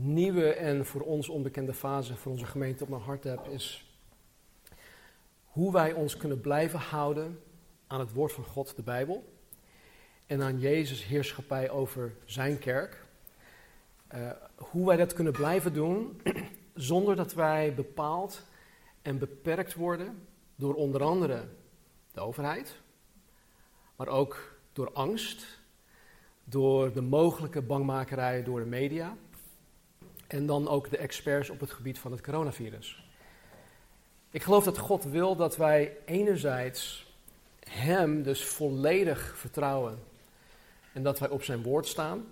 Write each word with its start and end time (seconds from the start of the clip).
nieuwe 0.00 0.52
en 0.52 0.86
voor 0.86 1.00
ons 1.00 1.28
onbekende 1.28 1.74
fase, 1.74 2.16
voor 2.16 2.32
onze 2.32 2.46
gemeente 2.46 2.82
op 2.82 2.88
mijn 2.88 3.02
hart 3.02 3.24
heb, 3.24 3.46
is 3.46 3.86
hoe 5.44 5.72
wij 5.72 5.92
ons 5.92 6.16
kunnen 6.16 6.40
blijven 6.40 6.78
houden 6.78 7.42
aan 7.86 8.00
het 8.00 8.12
woord 8.12 8.32
van 8.32 8.44
God, 8.44 8.76
de 8.76 8.82
Bijbel, 8.82 9.32
en 10.26 10.42
aan 10.42 10.58
Jezus' 10.58 11.04
heerschappij 11.04 11.70
over 11.70 12.14
zijn 12.24 12.58
kerk. 12.58 13.06
Uh, 14.14 14.30
hoe 14.56 14.86
wij 14.86 14.96
dat 14.96 15.12
kunnen 15.12 15.32
blijven 15.32 15.72
doen 15.72 16.20
zonder 16.74 17.16
dat 17.16 17.34
wij 17.34 17.74
bepaald 17.74 18.42
en 19.02 19.18
beperkt 19.18 19.74
worden 19.74 20.26
door 20.54 20.74
onder 20.74 21.02
andere 21.02 21.48
de 22.12 22.20
overheid, 22.20 22.80
maar 23.96 24.08
ook 24.08 24.58
door 24.72 24.92
angst, 24.92 25.60
door 26.44 26.92
de 26.92 27.00
mogelijke 27.00 27.62
bangmakerij 27.62 28.42
door 28.42 28.60
de 28.60 28.66
media 28.66 29.16
en 30.28 30.46
dan 30.46 30.68
ook 30.68 30.90
de 30.90 30.96
experts 30.96 31.50
op 31.50 31.60
het 31.60 31.70
gebied 31.70 31.98
van 31.98 32.12
het 32.12 32.20
coronavirus. 32.20 33.06
Ik 34.30 34.42
geloof 34.42 34.64
dat 34.64 34.78
God 34.78 35.04
wil 35.04 35.36
dat 35.36 35.56
wij 35.56 35.96
enerzijds 36.04 37.06
Hem 37.68 38.22
dus 38.22 38.44
volledig 38.44 39.36
vertrouwen 39.36 39.98
en 40.92 41.02
dat 41.02 41.18
wij 41.18 41.28
op 41.28 41.42
Zijn 41.42 41.62
woord 41.62 41.86
staan 41.86 42.26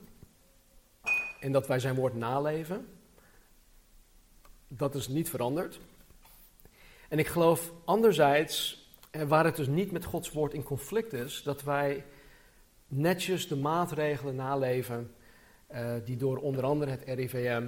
en 1.40 1.52
dat 1.52 1.66
wij 1.66 1.78
Zijn 1.78 1.94
woord 1.94 2.14
naleven. 2.14 2.88
Dat 4.68 4.94
is 4.94 5.08
niet 5.08 5.30
veranderd. 5.30 5.80
En 7.08 7.18
ik 7.18 7.26
geloof 7.26 7.72
anderzijds, 7.84 8.84
waar 9.26 9.44
het 9.44 9.56
dus 9.56 9.66
niet 9.66 9.90
met 9.90 10.04
Gods 10.04 10.30
woord 10.32 10.54
in 10.54 10.62
conflict 10.62 11.12
is, 11.12 11.42
dat 11.42 11.62
wij 11.62 12.04
netjes 12.86 13.48
de 13.48 13.56
maatregelen 13.56 14.34
naleven 14.34 15.14
uh, 15.72 15.94
die 16.04 16.16
door 16.16 16.36
onder 16.36 16.64
andere 16.64 16.90
het 16.90 17.02
RIVM, 17.04 17.66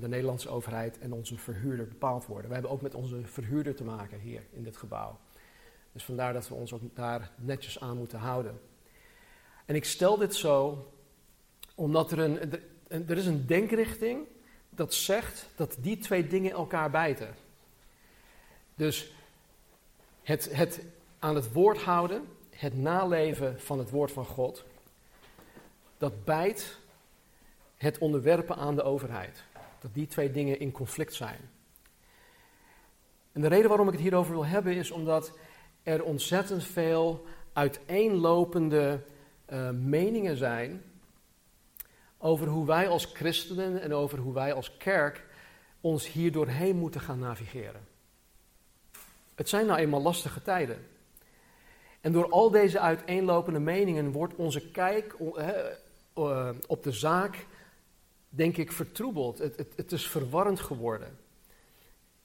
de 0.00 0.08
Nederlandse 0.08 0.48
overheid 0.48 0.98
en 0.98 1.12
onze 1.12 1.38
verhuurder 1.38 1.88
bepaald 1.88 2.26
worden. 2.26 2.48
We 2.48 2.52
hebben 2.52 2.72
ook 2.72 2.82
met 2.82 2.94
onze 2.94 3.20
verhuurder 3.24 3.74
te 3.74 3.84
maken 3.84 4.18
hier 4.18 4.42
in 4.52 4.62
dit 4.62 4.76
gebouw. 4.76 5.18
Dus 5.92 6.04
vandaar 6.04 6.32
dat 6.32 6.48
we 6.48 6.54
ons 6.54 6.72
ook 6.72 6.82
daar 6.94 7.30
netjes 7.36 7.80
aan 7.80 7.96
moeten 7.96 8.18
houden. 8.18 8.60
En 9.64 9.74
ik 9.74 9.84
stel 9.84 10.16
dit 10.16 10.34
zo 10.34 10.88
omdat 11.74 12.12
er 12.12 12.18
een, 12.18 12.38
er 12.88 13.16
is 13.16 13.26
een 13.26 13.46
denkrichting 13.46 14.26
dat 14.70 14.94
zegt 14.94 15.48
dat 15.56 15.76
die 15.80 15.98
twee 15.98 16.26
dingen 16.26 16.50
elkaar 16.50 16.90
bijten. 16.90 17.34
Dus 18.74 19.12
het, 20.22 20.56
het 20.56 20.82
aan 21.18 21.34
het 21.34 21.52
woord 21.52 21.82
houden, 21.82 22.28
het 22.50 22.76
naleven 22.76 23.60
van 23.60 23.78
het 23.78 23.90
woord 23.90 24.12
van 24.12 24.24
God, 24.24 24.64
dat 25.98 26.24
bijt 26.24 26.78
het 27.80 27.98
onderwerpen 27.98 28.56
aan 28.56 28.74
de 28.74 28.82
overheid. 28.82 29.44
Dat 29.78 29.94
die 29.94 30.06
twee 30.06 30.30
dingen 30.30 30.60
in 30.60 30.72
conflict 30.72 31.14
zijn. 31.14 31.50
En 33.32 33.40
de 33.40 33.48
reden 33.48 33.68
waarom 33.68 33.86
ik 33.86 33.92
het 33.92 34.02
hierover 34.02 34.32
wil 34.32 34.46
hebben 34.46 34.74
is 34.74 34.90
omdat 34.90 35.32
er 35.82 36.02
ontzettend 36.02 36.64
veel 36.64 37.26
uiteenlopende 37.52 39.00
uh, 39.52 39.70
meningen 39.70 40.36
zijn 40.36 40.82
over 42.18 42.46
hoe 42.46 42.66
wij 42.66 42.88
als 42.88 43.04
christenen 43.04 43.82
en 43.82 43.94
over 43.94 44.18
hoe 44.18 44.34
wij 44.34 44.52
als 44.52 44.76
kerk 44.76 45.26
ons 45.80 46.08
hier 46.08 46.32
doorheen 46.32 46.76
moeten 46.76 47.00
gaan 47.00 47.18
navigeren. 47.18 47.80
Het 49.34 49.48
zijn 49.48 49.66
nou 49.66 49.78
eenmaal 49.78 50.02
lastige 50.02 50.42
tijden. 50.42 50.86
En 52.00 52.12
door 52.12 52.30
al 52.30 52.50
deze 52.50 52.80
uiteenlopende 52.80 53.58
meningen 53.58 54.12
wordt 54.12 54.34
onze 54.34 54.70
kijk 54.70 55.14
uh, 56.16 56.48
op 56.66 56.82
de 56.82 56.92
zaak 56.92 57.46
denk 58.30 58.56
ik, 58.56 58.72
vertroebeld. 58.72 59.38
Het, 59.38 59.56
het, 59.56 59.72
het 59.76 59.92
is 59.92 60.08
verwarrend 60.08 60.60
geworden. 60.60 61.18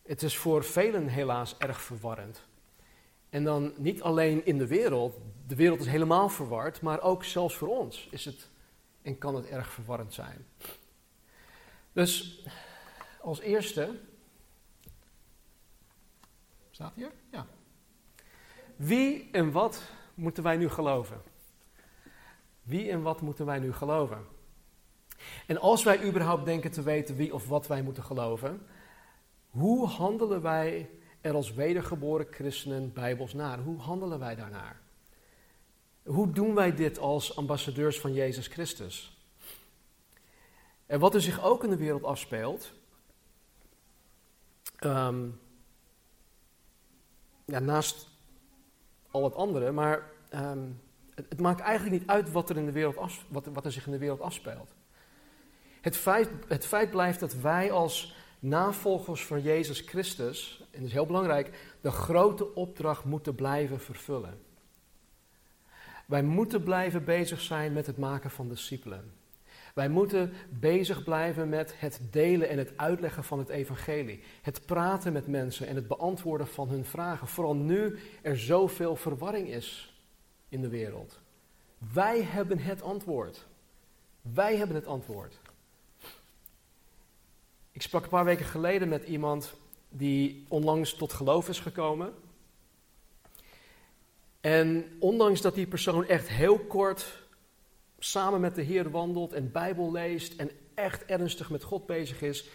Het 0.02 0.24
is 0.24 0.38
voor 0.38 0.64
velen 0.64 1.08
helaas 1.08 1.58
erg 1.58 1.82
verwarrend. 1.82 2.42
En 3.30 3.44
dan 3.44 3.74
niet 3.78 4.02
alleen 4.02 4.46
in 4.46 4.58
de 4.58 4.68
wereld, 4.68 5.18
de 5.48 5.56
wereld 5.56 5.80
is 5.80 5.88
helemaal 5.88 6.30
verward, 6.30 6.82
maar 6.82 7.02
ook 7.02 7.24
zelfs 7.24 7.56
voor 7.56 7.68
ons 7.68 8.08
is 8.12 8.26
het 8.26 8.50
en 9.02 9.18
kan 9.18 9.36
het 9.36 9.46
erg 9.46 9.72
verwarrend 9.72 10.14
zijn. 10.14 10.46
Dus 11.92 12.44
als 13.22 13.40
eerste, 13.40 14.00
staat 16.72 16.96
hier? 16.96 17.12
Ja. 17.32 17.48
Wie 18.76 19.30
en 19.32 19.52
wat 19.52 19.82
moeten 20.14 20.44
wij 20.44 20.58
nu 20.58 20.70
geloven? 20.70 21.22
Wie 22.62 22.90
en 22.92 23.02
wat 23.02 23.22
moeten 23.22 23.46
wij 23.46 23.60
nu 23.60 23.74
geloven? 23.74 24.26
En 25.48 25.58
als 25.58 25.84
wij 25.84 26.04
überhaupt 26.04 26.46
denken 26.46 26.72
te 26.72 26.82
weten 26.82 27.16
wie 27.16 27.34
of 27.34 27.48
wat 27.48 27.68
wij 27.68 27.82
moeten 27.82 28.04
geloven, 28.04 28.62
hoe 29.50 29.88
handelen 29.88 30.42
wij 30.42 30.90
er 31.22 31.34
als 31.34 31.54
wedergeboren 31.54 32.28
christenen 32.32 32.94
bijbels 32.94 33.34
naar? 33.34 33.60
Hoe 33.60 33.80
handelen 33.80 34.20
wij 34.20 34.36
daarnaar? 34.36 34.80
Hoe 36.04 36.32
doen 36.32 36.56
wij 36.56 36.76
dit 36.76 37.00
als 37.00 37.36
ambassadeurs 37.36 38.00
van 38.00 38.14
Jezus 38.14 38.48
Christus? 38.48 39.18
En 40.86 41.00
wat 41.00 41.14
er 41.14 41.22
zich 41.22 41.44
ook 41.44 41.64
in 41.64 41.70
de 41.70 41.78
wereld 41.78 42.04
afspeelt, 42.04 42.74
um, 44.80 45.40
ja, 47.46 47.60
naast 47.60 48.08
al 49.12 49.24
het 49.24 49.36
andere, 49.36 49.72
maar 49.72 50.12
um, 50.34 50.82
het, 51.14 51.26
het, 51.30 51.40
maakt 51.40 51.60
eigenlijk 51.60 52.00
niet 52.00 52.10
uit 52.10 52.32
wat 52.32 52.50
er, 52.50 52.58
in 52.58 52.66
de 52.66 52.72
wereld 52.72 52.98
af, 52.98 53.26
wat, 53.28 53.46
wat 53.46 53.66
er 53.66 53.72
zich 53.72 53.86
in 53.86 53.92
de 53.92 53.98
wereld 53.98 54.22
afspeelt. 54.22 54.74
Het 55.86 55.98
feit, 55.98 56.30
het 56.48 56.66
feit 56.66 56.90
blijft 56.90 57.20
dat 57.20 57.34
wij 57.34 57.72
als 57.72 58.16
navolgers 58.40 59.26
van 59.26 59.42
Jezus 59.42 59.80
Christus, 59.80 60.64
en 60.72 60.80
dat 60.80 60.88
is 60.88 60.94
heel 60.94 61.06
belangrijk, 61.06 61.76
de 61.82 61.92
grote 61.92 62.56
opdracht 62.56 63.04
moeten 63.04 63.36
blijven 63.36 63.80
vervullen. 63.80 64.42
Wij 66.06 66.24
moeten 66.24 66.64
blijven 66.64 67.04
bezig 67.04 67.42
zijn 67.42 67.74
met 67.74 67.86
het 67.86 67.98
maken 67.98 68.32
van 68.32 68.50
discipelen. 68.50 69.14
Wij 69.74 69.90
moeten 69.90 70.34
bezig 70.50 71.04
blijven 71.04 71.50
met 71.50 71.80
het 71.80 72.02
delen 72.12 72.50
en 72.50 72.58
het 72.58 72.78
uitleggen 72.78 73.24
van 73.24 73.40
het 73.40 73.50
evangelie. 73.50 74.24
Het 74.42 74.66
praten 74.66 75.14
met 75.14 75.28
mensen 75.28 75.68
en 75.68 75.76
het 75.76 75.88
beantwoorden 75.88 76.48
van 76.48 76.70
hun 76.70 76.86
vragen. 76.86 77.28
Vooral 77.28 77.56
nu 77.56 78.00
er 78.22 78.38
zoveel 78.38 78.96
verwarring 78.96 79.48
is 79.48 80.00
in 80.50 80.62
de 80.62 80.70
wereld. 80.70 81.20
Wij 81.94 82.24
hebben 82.24 82.60
het 82.60 82.82
antwoord. 82.82 83.48
Wij 84.22 84.56
hebben 84.56 84.76
het 84.76 84.88
antwoord. 84.88 85.44
Ik 87.76 87.82
sprak 87.82 88.04
een 88.04 88.10
paar 88.10 88.26
weken 88.26 88.46
geleden 88.46 88.90
met 88.90 89.04
iemand 89.04 89.54
die 89.90 90.46
onlangs 90.48 90.94
tot 90.94 91.14
geloof 91.14 91.50
is 91.50 91.60
gekomen. 91.60 92.14
En 94.42 94.96
ondanks 95.00 95.42
dat 95.42 95.56
die 95.56 95.68
persoon 95.68 96.06
echt 96.06 96.30
heel 96.30 96.60
kort 96.60 97.22
samen 98.00 98.42
met 98.42 98.56
de 98.56 98.62
Heer 98.62 98.92
wandelt 98.92 99.34
en 99.34 99.52
Bijbel 99.52 99.92
leest 99.92 100.40
en 100.40 100.52
echt 100.74 101.06
ernstig 101.06 101.50
met 101.50 101.64
God 101.64 101.86
bezig 101.86 102.22
is, 102.22 102.50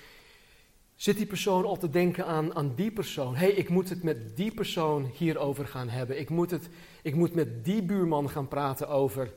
zit 0.95 1.17
die 1.17 1.27
persoon 1.27 1.65
al 1.65 1.77
te 1.77 1.91
denken 1.91 2.27
aan, 2.27 2.55
aan 2.55 2.75
die 2.75 2.91
persoon. 2.91 3.37
Hey, 3.37 3.51
ik 3.51 3.69
moet 3.69 3.89
het 3.89 4.03
met 4.03 4.37
die 4.37 4.55
persoon 4.55 5.11
hierover 5.15 5.67
gaan 5.67 5.89
hebben. 5.89 6.19
Ik 6.19 6.31
moet, 6.31 6.51
het, 6.51 6.69
ik 7.03 7.15
moet 7.15 7.35
met 7.35 7.65
die 7.65 7.83
buurman 7.83 8.31
gaan 8.31 8.49
praten 8.49 8.89
over 8.89 9.33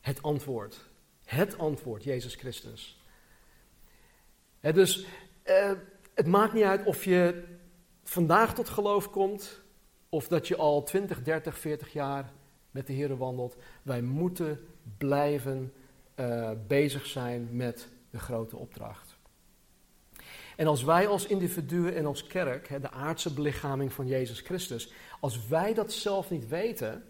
het 0.00 0.22
antwoord. 0.22 0.80
Het 1.24 1.58
antwoord, 1.58 2.04
Jezus 2.04 2.34
Christus 2.34 2.97
dus 4.60 5.06
uh, 5.44 5.72
het 6.14 6.26
maakt 6.26 6.52
niet 6.52 6.64
uit 6.64 6.84
of 6.84 7.04
je 7.04 7.44
vandaag 8.04 8.54
tot 8.54 8.68
geloof 8.68 9.10
komt 9.10 9.60
of 10.08 10.28
dat 10.28 10.48
je 10.48 10.56
al 10.56 10.82
20, 10.82 11.22
30, 11.22 11.58
40 11.58 11.92
jaar 11.92 12.32
met 12.70 12.86
de 12.86 12.92
Heer 12.92 13.16
wandelt. 13.16 13.56
Wij 13.82 14.02
moeten 14.02 14.66
blijven 14.98 15.72
uh, 16.16 16.50
bezig 16.66 17.06
zijn 17.06 17.48
met 17.52 17.88
de 18.10 18.18
grote 18.18 18.56
opdracht. 18.56 19.16
En 20.56 20.66
als 20.66 20.84
wij 20.84 21.08
als 21.08 21.26
individuen 21.26 21.94
en 21.94 22.06
als 22.06 22.26
kerk, 22.26 22.82
de 22.82 22.90
aardse 22.90 23.34
belichaming 23.34 23.92
van 23.92 24.06
Jezus 24.06 24.40
Christus, 24.40 24.92
als 25.20 25.46
wij 25.46 25.74
dat 25.74 25.92
zelf 25.92 26.30
niet 26.30 26.48
weten, 26.48 27.04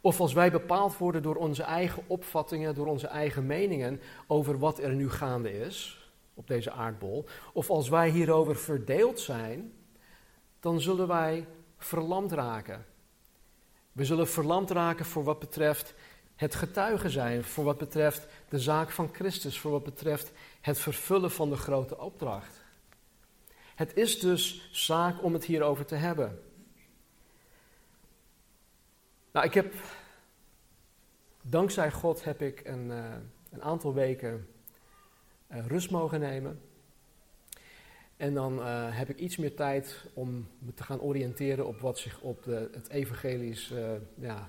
of 0.00 0.20
als 0.20 0.32
wij 0.32 0.50
bepaald 0.50 0.98
worden 0.98 1.22
door 1.22 1.36
onze 1.36 1.62
eigen 1.62 2.02
opvattingen, 2.06 2.74
door 2.74 2.86
onze 2.86 3.06
eigen 3.06 3.46
meningen 3.46 4.00
over 4.26 4.58
wat 4.58 4.78
er 4.78 4.94
nu 4.94 5.10
gaande 5.10 5.60
is, 5.60 6.01
op 6.42 6.48
deze 6.48 6.70
aardbol, 6.70 7.24
of 7.52 7.70
als 7.70 7.88
wij 7.88 8.10
hierover 8.10 8.56
verdeeld 8.56 9.20
zijn, 9.20 9.72
dan 10.60 10.80
zullen 10.80 11.08
wij 11.08 11.46
verlamd 11.78 12.32
raken. 12.32 12.86
We 13.92 14.04
zullen 14.04 14.28
verlamd 14.28 14.70
raken 14.70 15.04
voor 15.04 15.24
wat 15.24 15.38
betreft 15.38 15.94
het 16.34 16.54
getuigen 16.54 17.10
zijn, 17.10 17.44
voor 17.44 17.64
wat 17.64 17.78
betreft 17.78 18.26
de 18.48 18.58
zaak 18.58 18.90
van 18.90 19.08
Christus, 19.12 19.58
voor 19.58 19.70
wat 19.70 19.84
betreft 19.84 20.32
het 20.60 20.78
vervullen 20.78 21.30
van 21.30 21.50
de 21.50 21.56
grote 21.56 21.98
opdracht. 21.98 22.60
Het 23.74 23.96
is 23.96 24.20
dus 24.20 24.68
zaak 24.72 25.22
om 25.22 25.32
het 25.32 25.44
hierover 25.44 25.84
te 25.84 25.94
hebben. 25.94 26.42
Nou, 29.32 29.46
ik 29.46 29.54
heb, 29.54 29.74
dankzij 31.42 31.90
God 31.90 32.24
heb 32.24 32.42
ik 32.42 32.60
een, 32.64 32.86
uh, 32.86 33.04
een 33.50 33.62
aantal 33.62 33.94
weken 33.94 34.51
rust 35.66 35.90
mogen 35.90 36.20
nemen. 36.20 36.60
En 38.16 38.34
dan 38.34 38.58
uh, 38.58 38.98
heb 38.98 39.08
ik 39.08 39.18
iets 39.18 39.36
meer 39.36 39.54
tijd 39.54 40.04
om 40.14 40.48
me 40.58 40.74
te 40.74 40.82
gaan 40.82 41.00
oriënteren 41.00 41.66
op 41.66 41.80
wat 41.80 41.98
zich 41.98 42.20
op 42.20 42.42
de, 42.42 42.70
het 42.72 42.88
evangelisch 42.88 43.72
ja, 44.14 44.46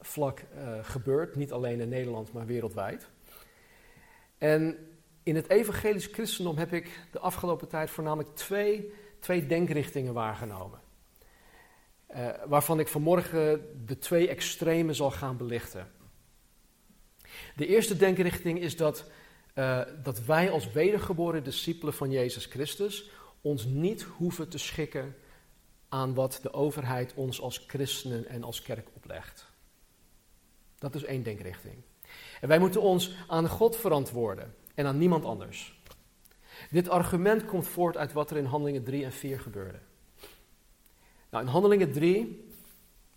vlak 0.00 0.44
gebeurt. 0.82 1.36
Niet 1.36 1.52
alleen 1.52 1.80
in 1.80 1.88
Nederland, 1.88 2.32
maar 2.32 2.46
wereldwijd. 2.46 3.08
En 4.38 4.76
in 5.22 5.36
het 5.36 5.48
evangelisch 5.48 6.06
christendom 6.06 6.56
heb 6.56 6.72
ik 6.72 7.00
de 7.10 7.18
afgelopen 7.18 7.68
tijd 7.68 7.90
voornamelijk 7.90 8.34
twee, 8.34 8.92
twee 9.18 9.46
denkrichtingen 9.46 10.14
waargenomen. 10.14 10.80
Waarvan 12.46 12.80
ik 12.80 12.88
vanmorgen 12.88 13.66
de 13.86 13.98
twee 13.98 14.28
extremen 14.28 14.94
zal 14.94 15.10
gaan 15.10 15.36
belichten. 15.36 15.88
De 17.56 17.66
eerste 17.66 17.96
denkrichting 17.96 18.60
is 18.60 18.76
dat, 18.76 19.04
uh, 19.54 19.80
dat 20.02 20.24
wij 20.24 20.50
als 20.50 20.72
wedergeboren 20.72 21.44
discipelen 21.44 21.94
van 21.94 22.10
Jezus 22.10 22.46
Christus 22.46 23.10
ons 23.40 23.64
niet 23.64 24.02
hoeven 24.02 24.48
te 24.48 24.58
schikken 24.58 25.14
aan 25.88 26.14
wat 26.14 26.38
de 26.42 26.52
overheid 26.52 27.14
ons 27.14 27.40
als 27.40 27.64
christenen 27.66 28.26
en 28.26 28.42
als 28.42 28.62
kerk 28.62 28.88
oplegt. 28.92 29.46
Dat 30.78 30.94
is 30.94 31.04
één 31.04 31.22
denkrichting. 31.22 31.74
En 32.40 32.48
wij 32.48 32.58
moeten 32.58 32.80
ons 32.80 33.14
aan 33.28 33.48
God 33.48 33.76
verantwoorden 33.76 34.54
en 34.74 34.86
aan 34.86 34.98
niemand 34.98 35.24
anders. 35.24 35.80
Dit 36.70 36.88
argument 36.88 37.44
komt 37.44 37.66
voort 37.66 37.96
uit 37.96 38.12
wat 38.12 38.30
er 38.30 38.36
in 38.36 38.44
Handelingen 38.44 38.84
3 38.84 39.04
en 39.04 39.12
4 39.12 39.40
gebeurde. 39.40 39.78
Nou, 41.30 41.44
in 41.44 41.50
Handelingen 41.50 41.92
3, 41.92 42.50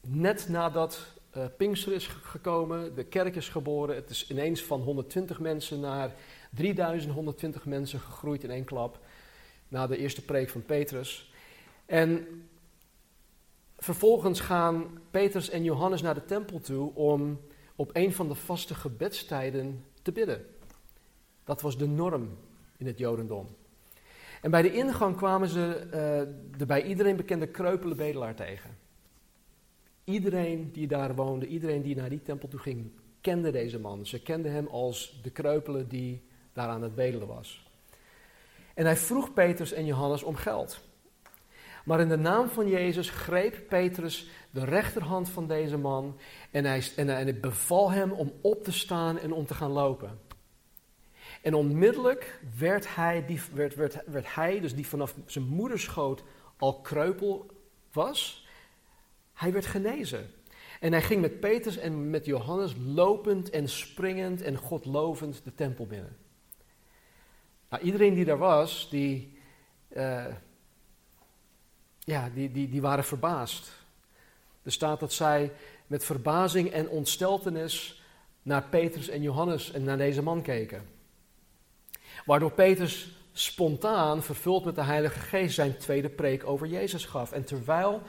net 0.01 0.49
nadat 0.49 1.14
uh, 1.37 1.45
Pinkster 1.57 1.93
is 1.93 2.07
gekomen, 2.07 2.95
de 2.95 3.03
kerk 3.03 3.35
is 3.35 3.49
geboren, 3.49 3.95
het 3.95 4.09
is 4.09 4.29
ineens 4.29 4.63
van 4.63 4.81
120 4.81 5.39
mensen 5.39 5.79
naar 5.79 6.13
3120 6.55 7.65
mensen 7.65 7.99
gegroeid 7.99 8.43
in 8.43 8.51
één 8.51 8.63
klap, 8.63 8.99
na 9.67 9.87
de 9.87 9.97
eerste 9.97 10.25
preek 10.25 10.49
van 10.49 10.65
Petrus. 10.65 11.33
En 11.85 12.27
vervolgens 13.77 14.39
gaan 14.39 14.99
Petrus 15.11 15.49
en 15.49 15.63
Johannes 15.63 16.01
naar 16.01 16.13
de 16.13 16.25
tempel 16.25 16.59
toe 16.59 16.93
om 16.93 17.39
op 17.75 17.89
een 17.93 18.13
van 18.13 18.27
de 18.27 18.35
vaste 18.35 18.75
gebedstijden 18.75 19.85
te 20.01 20.11
bidden. 20.11 20.45
Dat 21.43 21.61
was 21.61 21.77
de 21.77 21.87
norm 21.87 22.37
in 22.77 22.87
het 22.87 22.97
Jodendom. 22.97 23.55
En 24.41 24.51
bij 24.51 24.61
de 24.61 24.73
ingang 24.73 25.15
kwamen 25.15 25.47
ze 25.47 25.81
uh, 25.85 26.57
de 26.57 26.65
bij 26.65 26.83
iedereen 26.83 27.15
bekende 27.15 27.47
kreupele 27.47 27.95
bedelaar 27.95 28.35
tegen. 28.35 28.84
Iedereen 30.05 30.71
die 30.71 30.87
daar 30.87 31.15
woonde, 31.15 31.47
iedereen 31.47 31.81
die 31.81 31.95
naar 31.95 32.09
die 32.09 32.21
tempel 32.21 32.47
toe 32.47 32.59
ging, 32.59 32.91
kende 33.21 33.51
deze 33.51 33.79
man. 33.79 34.05
Ze 34.05 34.21
kenden 34.21 34.51
hem 34.51 34.67
als 34.67 35.19
de 35.23 35.29
kreupele 35.29 35.87
die 35.87 36.23
daar 36.53 36.67
aan 36.67 36.81
het 36.81 36.95
bedelen 36.95 37.27
was. 37.27 37.71
En 38.73 38.85
hij 38.85 38.97
vroeg 38.97 39.33
Petrus 39.33 39.71
en 39.71 39.85
Johannes 39.85 40.23
om 40.23 40.35
geld. 40.35 40.83
Maar 41.85 41.99
in 41.99 42.09
de 42.09 42.17
naam 42.17 42.49
van 42.49 42.67
Jezus 42.67 43.09
greep 43.09 43.63
Petrus 43.67 44.27
de 44.51 44.65
rechterhand 44.65 45.29
van 45.29 45.47
deze 45.47 45.77
man 45.77 46.17
en 46.51 46.65
hij, 46.65 46.91
en 46.95 47.07
hij 47.07 47.39
beval 47.39 47.91
hem 47.91 48.11
om 48.11 48.33
op 48.41 48.63
te 48.63 48.71
staan 48.71 49.19
en 49.19 49.31
om 49.33 49.45
te 49.45 49.53
gaan 49.53 49.71
lopen. 49.71 50.19
En 51.41 51.53
onmiddellijk 51.53 52.39
werd 52.57 52.95
hij, 52.95 53.25
die, 53.25 53.41
werd, 53.53 53.75
werd, 53.75 53.97
werd 54.05 54.35
hij, 54.35 54.59
dus 54.59 54.75
die 54.75 54.87
vanaf 54.87 55.15
zijn 55.25 55.45
moederschoot 55.45 56.23
al 56.57 56.81
kreupel 56.81 57.45
was, 57.91 58.44
hij 59.35 59.51
werd 59.51 59.65
genezen. 59.65 60.33
En 60.79 60.91
hij 60.91 61.01
ging 61.01 61.21
met 61.21 61.39
Petrus 61.39 61.77
en 61.77 62.09
met 62.09 62.25
Johannes 62.25 62.75
lopend 62.85 63.49
en 63.49 63.69
springend 63.69 64.41
en 64.41 64.55
godlovend 64.57 65.41
de 65.43 65.55
tempel 65.55 65.87
binnen. 65.87 66.17
Nou, 67.69 67.83
iedereen 67.83 68.13
die 68.13 68.25
daar 68.25 68.37
was, 68.37 68.89
die, 68.89 69.37
uh, 69.89 70.25
ja, 71.99 72.29
die, 72.33 72.51
die, 72.51 72.69
die 72.69 72.81
waren 72.81 73.03
verbaasd. 73.03 73.71
Er 74.63 74.71
staat 74.71 74.99
dat 74.99 75.13
zij 75.13 75.51
met 75.87 76.05
verbazing 76.05 76.71
en 76.71 76.89
ontsteltenis 76.89 78.03
naar 78.41 78.63
Petrus 78.63 79.09
en 79.09 79.21
Johannes 79.21 79.71
en 79.71 79.83
naar 79.83 79.97
deze 79.97 80.21
man 80.21 80.41
keken. 80.41 80.85
Waardoor 82.25 82.51
Petrus 82.51 83.15
spontaan, 83.33 84.23
vervuld 84.23 84.65
met 84.65 84.75
de 84.75 84.83
Heilige 84.83 85.19
Geest, 85.19 85.55
zijn 85.55 85.77
tweede 85.77 86.09
preek 86.09 86.45
over 86.47 86.67
Jezus 86.67 87.05
gaf. 87.05 87.31
En 87.31 87.43
terwijl 87.43 88.01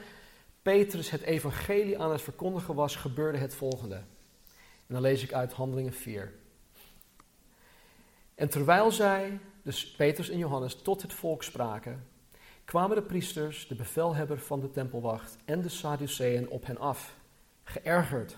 Petrus 0.67 1.09
het 1.09 1.21
evangelie 1.21 1.99
aan 1.99 2.11
het 2.11 2.21
verkondigen 2.21 2.75
was, 2.75 2.95
gebeurde 2.95 3.37
het 3.37 3.55
volgende. 3.55 3.95
En 3.95 4.93
dan 4.93 5.01
lees 5.01 5.23
ik 5.23 5.33
uit 5.33 5.53
Handelingen 5.53 5.93
4. 5.93 6.33
En 8.35 8.49
terwijl 8.49 8.91
zij, 8.91 9.39
dus 9.63 9.91
Petrus 9.91 10.29
en 10.29 10.37
Johannes, 10.37 10.75
tot 10.75 11.01
het 11.01 11.13
volk 11.13 11.43
spraken, 11.43 12.07
kwamen 12.65 12.95
de 12.95 13.01
priesters, 13.01 13.67
de 13.67 13.75
bevelhebber 13.75 14.39
van 14.39 14.59
de 14.59 14.71
tempelwacht 14.71 15.37
en 15.45 15.61
de 15.61 15.69
Sadduceeën 15.69 16.49
op 16.49 16.65
hen 16.65 16.77
af, 16.77 17.15
geërgerd, 17.63 18.37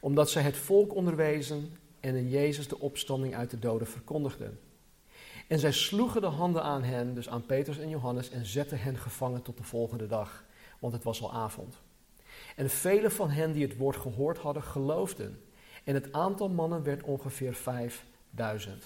omdat 0.00 0.30
zij 0.30 0.42
het 0.42 0.56
volk 0.56 0.94
onderwezen 0.94 1.76
en 2.00 2.14
in 2.14 2.28
Jezus 2.28 2.68
de 2.68 2.80
opstanding 2.80 3.34
uit 3.34 3.50
de 3.50 3.58
doden 3.58 3.86
verkondigden. 3.86 4.60
En 5.48 5.58
zij 5.58 5.72
sloegen 5.72 6.20
de 6.20 6.26
handen 6.26 6.62
aan 6.62 6.82
hen, 6.82 7.14
dus 7.14 7.28
aan 7.28 7.46
Petrus 7.46 7.78
en 7.78 7.88
Johannes, 7.88 8.30
en 8.30 8.46
zetten 8.46 8.80
hen 8.80 8.98
gevangen 8.98 9.42
tot 9.42 9.56
de 9.56 9.64
volgende 9.64 10.06
dag, 10.06 10.48
want 10.80 10.92
het 10.92 11.04
was 11.04 11.22
al 11.22 11.32
avond. 11.32 11.78
En 12.56 12.70
vele 12.70 13.10
van 13.10 13.30
hen 13.30 13.52
die 13.52 13.66
het 13.66 13.76
woord 13.76 13.96
gehoord 13.96 14.38
hadden, 14.38 14.62
geloofden. 14.62 15.42
En 15.84 15.94
het 15.94 16.12
aantal 16.12 16.48
mannen 16.48 16.82
werd 16.82 17.02
ongeveer 17.02 17.54
vijfduizend. 17.54 18.84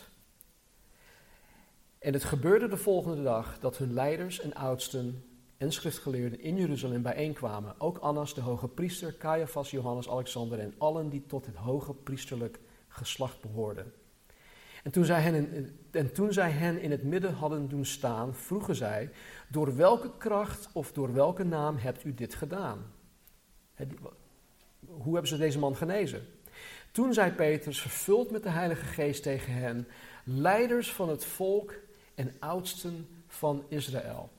En 1.98 2.12
het 2.12 2.24
gebeurde 2.24 2.68
de 2.68 2.76
volgende 2.76 3.22
dag 3.22 3.58
dat 3.58 3.76
hun 3.76 3.92
leiders 3.92 4.40
en 4.40 4.54
oudsten 4.54 5.24
en 5.56 5.72
schriftgeleerden 5.72 6.40
in 6.40 6.56
Jeruzalem 6.56 7.02
bijeenkwamen. 7.02 7.80
Ook 7.80 7.98
Annas, 7.98 8.34
de 8.34 8.40
hoge 8.40 8.68
priester, 8.68 9.16
Caiaphas, 9.16 9.70
Johannes, 9.70 10.08
Alexander 10.08 10.58
en 10.58 10.74
allen 10.78 11.08
die 11.08 11.26
tot 11.26 11.46
het 11.46 11.56
hoge 11.56 11.94
priesterlijk 11.94 12.60
geslacht 12.88 13.40
behoorden. 13.40 13.92
En 14.84 14.90
toen, 14.90 15.04
zij 15.04 15.20
hen 15.20 15.34
in, 15.34 15.78
en 15.90 16.12
toen 16.12 16.32
hen 16.32 16.80
in 16.80 16.90
het 16.90 17.02
midden 17.02 17.34
hadden 17.34 17.68
doen 17.68 17.84
staan, 17.84 18.34
vroegen 18.34 18.74
zij: 18.74 19.10
Door 19.48 19.76
welke 19.76 20.10
kracht 20.18 20.68
of 20.72 20.92
door 20.92 21.12
welke 21.12 21.44
naam 21.44 21.76
hebt 21.76 22.04
u 22.04 22.14
dit 22.14 22.34
gedaan? 22.34 22.92
Hoe 24.86 25.12
hebben 25.12 25.28
ze 25.28 25.36
deze 25.36 25.58
man 25.58 25.76
genezen? 25.76 26.26
Toen 26.92 27.12
zei 27.12 27.30
Petrus, 27.30 27.80
vervuld 27.80 28.30
met 28.30 28.42
de 28.42 28.48
Heilige 28.48 28.84
Geest 28.84 29.22
tegen 29.22 29.52
hen: 29.52 29.88
Leiders 30.24 30.92
van 30.92 31.08
het 31.08 31.24
volk 31.24 31.74
en 32.14 32.34
oudsten 32.38 33.08
van 33.26 33.64
Israël. 33.68 34.30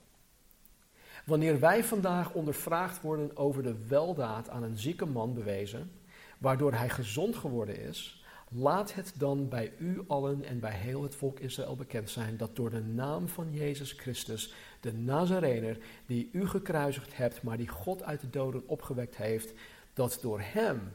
Wanneer 1.26 1.60
wij 1.60 1.84
vandaag 1.84 2.34
ondervraagd 2.34 3.02
worden 3.02 3.38
over 3.38 3.64
de 3.64 3.86
weldaad 3.88 4.50
aan 4.50 4.64
een 4.64 4.78
zieke 4.78 5.06
man 5.06 5.34
bewezen, 5.34 5.92
waardoor 6.38 6.74
hij 6.74 6.90
gezond 6.90 7.36
geworden 7.36 7.80
is, 7.80 8.25
Laat 8.58 8.94
het 8.94 9.14
dan 9.18 9.50
bij 9.50 9.74
u 9.78 10.04
allen 10.08 10.44
en 10.44 10.60
bij 10.60 10.74
heel 10.74 11.04
het 11.04 11.16
volk 11.16 11.40
Israël 11.40 11.76
bekend 11.76 12.10
zijn 12.10 12.38
dat 12.38 12.56
door 12.56 12.70
de 12.70 12.82
naam 12.82 13.28
van 13.28 13.54
Jezus 13.54 13.92
Christus, 13.92 14.54
de 14.80 14.94
Nazarener, 14.94 15.78
die 16.06 16.30
u 16.32 16.48
gekruisigd 16.48 17.18
hebt, 17.18 17.42
maar 17.42 17.58
die 17.58 17.68
God 17.68 18.04
uit 18.04 18.22
de 18.22 18.30
doden 18.30 18.68
opgewekt 18.68 19.18
heeft, 19.18 19.54
dat 19.94 20.18
door 20.22 20.40
hem 20.42 20.92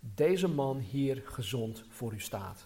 deze 0.00 0.48
man 0.48 0.78
hier 0.78 1.22
gezond 1.24 1.84
voor 1.88 2.12
u 2.12 2.20
staat. 2.20 2.62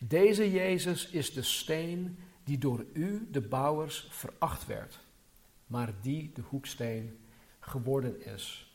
Deze 0.00 0.50
Jezus 0.50 1.10
is 1.10 1.32
de 1.32 1.42
steen 1.42 2.18
die 2.44 2.58
door 2.58 2.84
u, 2.92 3.28
de 3.30 3.40
bouwers, 3.40 4.06
veracht 4.10 4.66
werd, 4.66 5.00
maar 5.66 5.94
die 6.02 6.30
de 6.34 6.42
hoeksteen 6.42 7.18
geworden 7.60 8.26
is. 8.26 8.72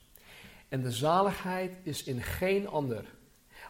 En 0.69 0.81
de 0.81 0.91
zaligheid 0.91 1.77
is 1.83 2.03
in 2.03 2.21
geen 2.21 2.67
ander 2.67 3.05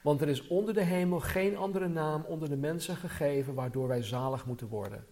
want 0.03 0.21
er 0.21 0.27
is 0.27 0.47
onder 0.47 0.73
de 0.73 0.83
hemel 0.83 1.19
geen 1.19 1.57
andere 1.57 1.87
naam 1.87 2.23
onder 2.27 2.49
de 2.49 2.57
mensen 2.57 2.95
gegeven 2.95 3.53
waardoor 3.53 3.87
wij 3.87 4.03
zalig 4.03 4.45
moeten 4.45 4.67
worden. 4.67 5.05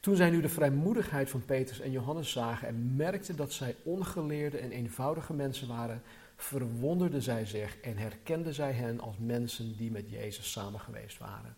Toen 0.00 0.16
zij 0.16 0.30
nu 0.30 0.40
de 0.40 0.48
vrijmoedigheid 0.48 1.30
van 1.30 1.44
Petrus 1.44 1.80
en 1.80 1.90
Johannes 1.90 2.32
zagen 2.32 2.68
en 2.68 2.96
merkten 2.96 3.36
dat 3.36 3.52
zij 3.52 3.76
ongeleerde 3.84 4.58
en 4.58 4.70
eenvoudige 4.70 5.32
mensen 5.32 5.68
waren, 5.68 6.02
verwonderden 6.36 7.22
zij 7.22 7.46
zich 7.46 7.80
en 7.80 7.96
herkenden 7.96 8.54
zij 8.54 8.72
hen 8.72 9.00
als 9.00 9.16
mensen 9.18 9.76
die 9.76 9.90
met 9.90 10.10
Jezus 10.10 10.52
samen 10.52 10.80
geweest 10.80 11.18
waren. 11.18 11.56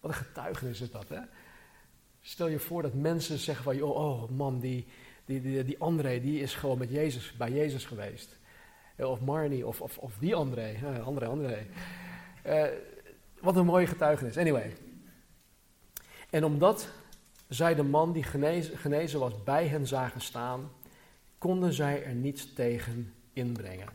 Wat 0.00 0.10
een 0.10 0.16
getuigenis 0.16 0.80
is 0.80 0.90
dat, 0.90 1.08
hè? 1.08 1.20
Stel 2.20 2.48
je 2.48 2.58
voor 2.58 2.82
dat 2.82 2.94
mensen 2.94 3.38
zeggen 3.38 3.64
van, 3.64 3.82
oh, 3.82 3.96
oh 3.96 4.30
man, 4.30 4.60
die, 4.60 4.86
die, 5.24 5.40
die, 5.40 5.64
die 5.64 5.78
André, 5.78 6.20
die 6.20 6.40
is 6.40 6.54
gewoon 6.54 6.78
met 6.78 6.90
Jezus, 6.90 7.32
bij 7.36 7.52
Jezus 7.52 7.84
geweest. 7.84 8.35
Of 8.98 9.20
Marnie, 9.20 9.66
of, 9.66 9.80
of, 9.80 9.98
of 9.98 10.18
die 10.18 10.34
André, 10.34 10.76
André, 11.04 11.26
André. 11.26 11.66
Uh, 12.46 12.64
wat 13.40 13.56
een 13.56 13.64
mooie 13.64 13.86
getuigenis. 13.86 14.36
Anyway. 14.36 14.76
En 16.30 16.44
omdat 16.44 16.88
zij 17.48 17.74
de 17.74 17.82
man 17.82 18.12
die 18.12 18.22
genezen, 18.22 18.78
genezen 18.78 19.20
was 19.20 19.42
bij 19.44 19.66
hen 19.66 19.86
zagen 19.86 20.20
staan, 20.20 20.70
konden 21.38 21.72
zij 21.72 22.04
er 22.04 22.14
niets 22.14 22.52
tegen 22.52 23.14
inbrengen. 23.32 23.88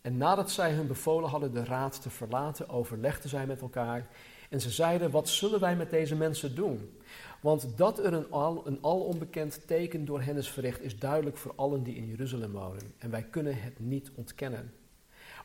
En 0.00 0.16
nadat 0.16 0.50
zij 0.50 0.72
hun 0.72 0.86
bevolen 0.86 1.30
hadden 1.30 1.52
de 1.52 1.64
raad 1.64 2.02
te 2.02 2.10
verlaten, 2.10 2.68
overlegden 2.68 3.30
zij 3.30 3.46
met 3.46 3.60
elkaar. 3.60 4.06
En 4.48 4.60
ze 4.60 4.70
zeiden: 4.70 5.10
Wat 5.10 5.28
zullen 5.28 5.60
wij 5.60 5.76
met 5.76 5.90
deze 5.90 6.16
mensen 6.16 6.54
doen? 6.54 6.98
Want 7.40 7.76
dat 7.76 8.04
er 8.04 8.12
een, 8.12 8.30
al, 8.30 8.66
een 8.66 8.78
alonbekend 8.82 9.66
teken 9.66 10.04
door 10.04 10.20
hen 10.20 10.36
is 10.36 10.48
verricht, 10.48 10.82
is 10.82 10.98
duidelijk 10.98 11.36
voor 11.36 11.52
allen 11.56 11.82
die 11.82 11.94
in 11.94 12.06
Jeruzalem 12.06 12.52
wonen. 12.52 12.94
En 12.98 13.10
wij 13.10 13.22
kunnen 13.22 13.62
het 13.62 13.78
niet 13.78 14.10
ontkennen. 14.14 14.72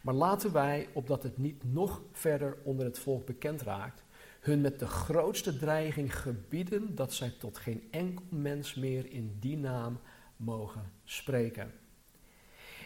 Maar 0.02 0.14
laten 0.14 0.54
wij, 0.54 0.88
opdat 0.94 1.24
het 1.24 1.38
niet 1.38 1.74
nog 1.74 2.02
verder 2.12 2.58
onder 2.64 2.86
het 2.86 3.00
volk 3.00 3.26
bekend 3.26 3.62
raakt, 3.62 4.04
hun 4.40 4.62
met 4.62 4.80
de 4.80 4.88
grootste 4.88 5.58
dreiging 5.58 6.20
gebieden 6.20 6.96
dat 6.96 7.14
zij 7.14 7.30
tot 7.40 7.58
geen 7.58 7.88
enkel 7.92 8.26
mens 8.30 8.76
meer 8.76 9.12
in 9.12 9.38
die 9.40 9.58
naam 9.58 10.00
mogen 10.36 10.92
spreken. 11.04 11.72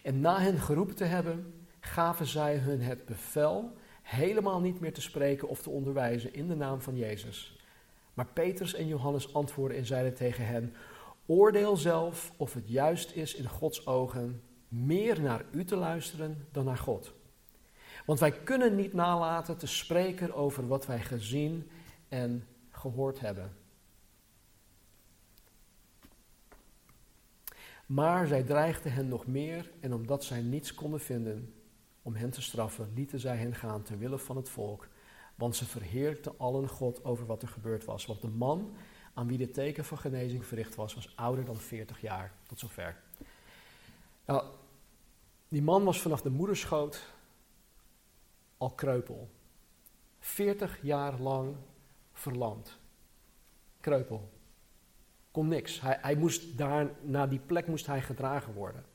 En 0.04 0.20
na 0.20 0.40
hen 0.40 0.60
geroepen 0.60 0.96
te 0.96 1.04
hebben, 1.04 1.54
gaven 1.80 2.26
zij 2.26 2.58
hun 2.58 2.82
het 2.82 3.06
bevel 3.06 3.74
helemaal 4.02 4.62
niet 4.62 4.80
meer 4.80 4.94
te 4.94 5.02
spreken 5.02 5.48
of 5.48 5.62
te 5.62 5.70
onderwijzen 5.70 6.34
in 6.34 6.48
de 6.48 6.56
naam 6.56 6.82
van 6.82 6.98
Jezus. 6.98 7.55
Maar 8.16 8.28
Petrus 8.28 8.74
en 8.74 8.88
Johannes 8.88 9.34
antwoordden 9.34 9.78
en 9.78 9.86
zeiden 9.86 10.14
tegen 10.14 10.46
hen: 10.46 10.74
Oordeel 11.26 11.78
zelf 11.78 12.32
of 12.38 12.54
het 12.54 12.70
juist 12.70 13.12
is 13.12 13.36
in 13.36 13.50
Gods 13.50 13.88
ogen 13.88 14.42
meer 14.68 15.22
naar 15.22 15.46
u 15.52 15.66
te 15.66 15.76
luisteren 15.76 16.48
dan 16.52 16.66
naar 16.66 16.78
God. 16.78 17.14
Want 18.06 18.20
wij 18.20 18.32
kunnen 18.32 18.76
niet 18.76 18.94
nalaten 18.94 19.58
te 19.58 19.68
spreken 19.68 20.34
over 20.34 20.68
wat 20.68 20.86
wij 20.86 21.02
gezien 21.02 21.70
en 22.10 22.48
gehoord 22.72 23.20
hebben. 23.20 23.56
Maar 27.86 28.28
zij 28.28 28.44
dreigden 28.44 28.92
hen 28.92 29.08
nog 29.08 29.28
meer 29.28 29.72
en 29.80 29.94
omdat 29.94 30.24
zij 30.24 30.42
niets 30.42 30.74
konden 30.74 31.00
vinden 31.00 31.54
om 32.02 32.16
hen 32.16 32.30
te 32.30 32.42
straffen, 32.42 32.92
lieten 32.96 33.20
zij 33.20 33.38
hen 33.38 33.56
gaan 33.56 33.84
ter 33.84 33.98
wille 33.98 34.18
van 34.18 34.36
het 34.36 34.50
volk. 34.50 34.88
Want 35.36 35.56
ze 35.56 35.66
verheerlijkten 35.66 36.40
allen 36.40 36.70
God 36.70 37.04
over 37.04 37.26
wat 37.26 37.42
er 37.42 37.48
gebeurd 37.48 37.86
was. 37.86 38.06
Want 38.06 38.22
de 38.22 38.28
man 38.28 38.76
aan 39.14 39.28
wie 39.28 39.38
de 39.38 39.52
teken 39.52 39.86
van 39.86 39.98
genezing 39.98 40.46
verricht 40.46 40.76
was, 40.76 40.94
was 40.94 41.16
ouder 41.16 41.46
dan 41.46 41.58
40 41.58 42.02
jaar. 42.02 42.34
Tot 42.48 42.60
zover. 42.60 43.02
Nou, 44.26 44.44
die 45.48 45.62
man 45.62 45.84
was 45.84 46.02
vanaf 46.02 46.22
de 46.22 46.30
moederschoot 46.30 47.14
al 48.58 48.72
kreupel. 48.72 49.30
40 50.20 50.80
jaar 50.82 51.20
lang 51.20 51.56
verlamd. 52.14 52.78
Kreupel. 53.80 54.30
Kon 55.32 55.48
niks. 55.48 55.82
Hij, 55.82 55.98
hij 56.02 56.16
moest 56.16 56.58
daar, 56.58 56.92
naar 57.02 57.30
die 57.30 57.40
plek 57.40 57.68
moest 57.68 57.86
hij 57.86 58.02
gedragen 58.02 58.54
worden. 58.54 58.86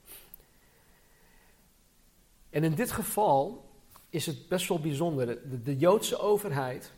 En 2.51 2.65
in 2.65 2.75
dit 2.75 2.91
geval 2.91 3.70
is 4.11 4.27
het 4.27 4.49
best 4.49 4.69
wel 4.69 4.81
bijzonder. 4.81 5.27
De, 5.27 5.63
de 5.63 5.77
Joodse 5.77 6.19
overheid 6.19 6.93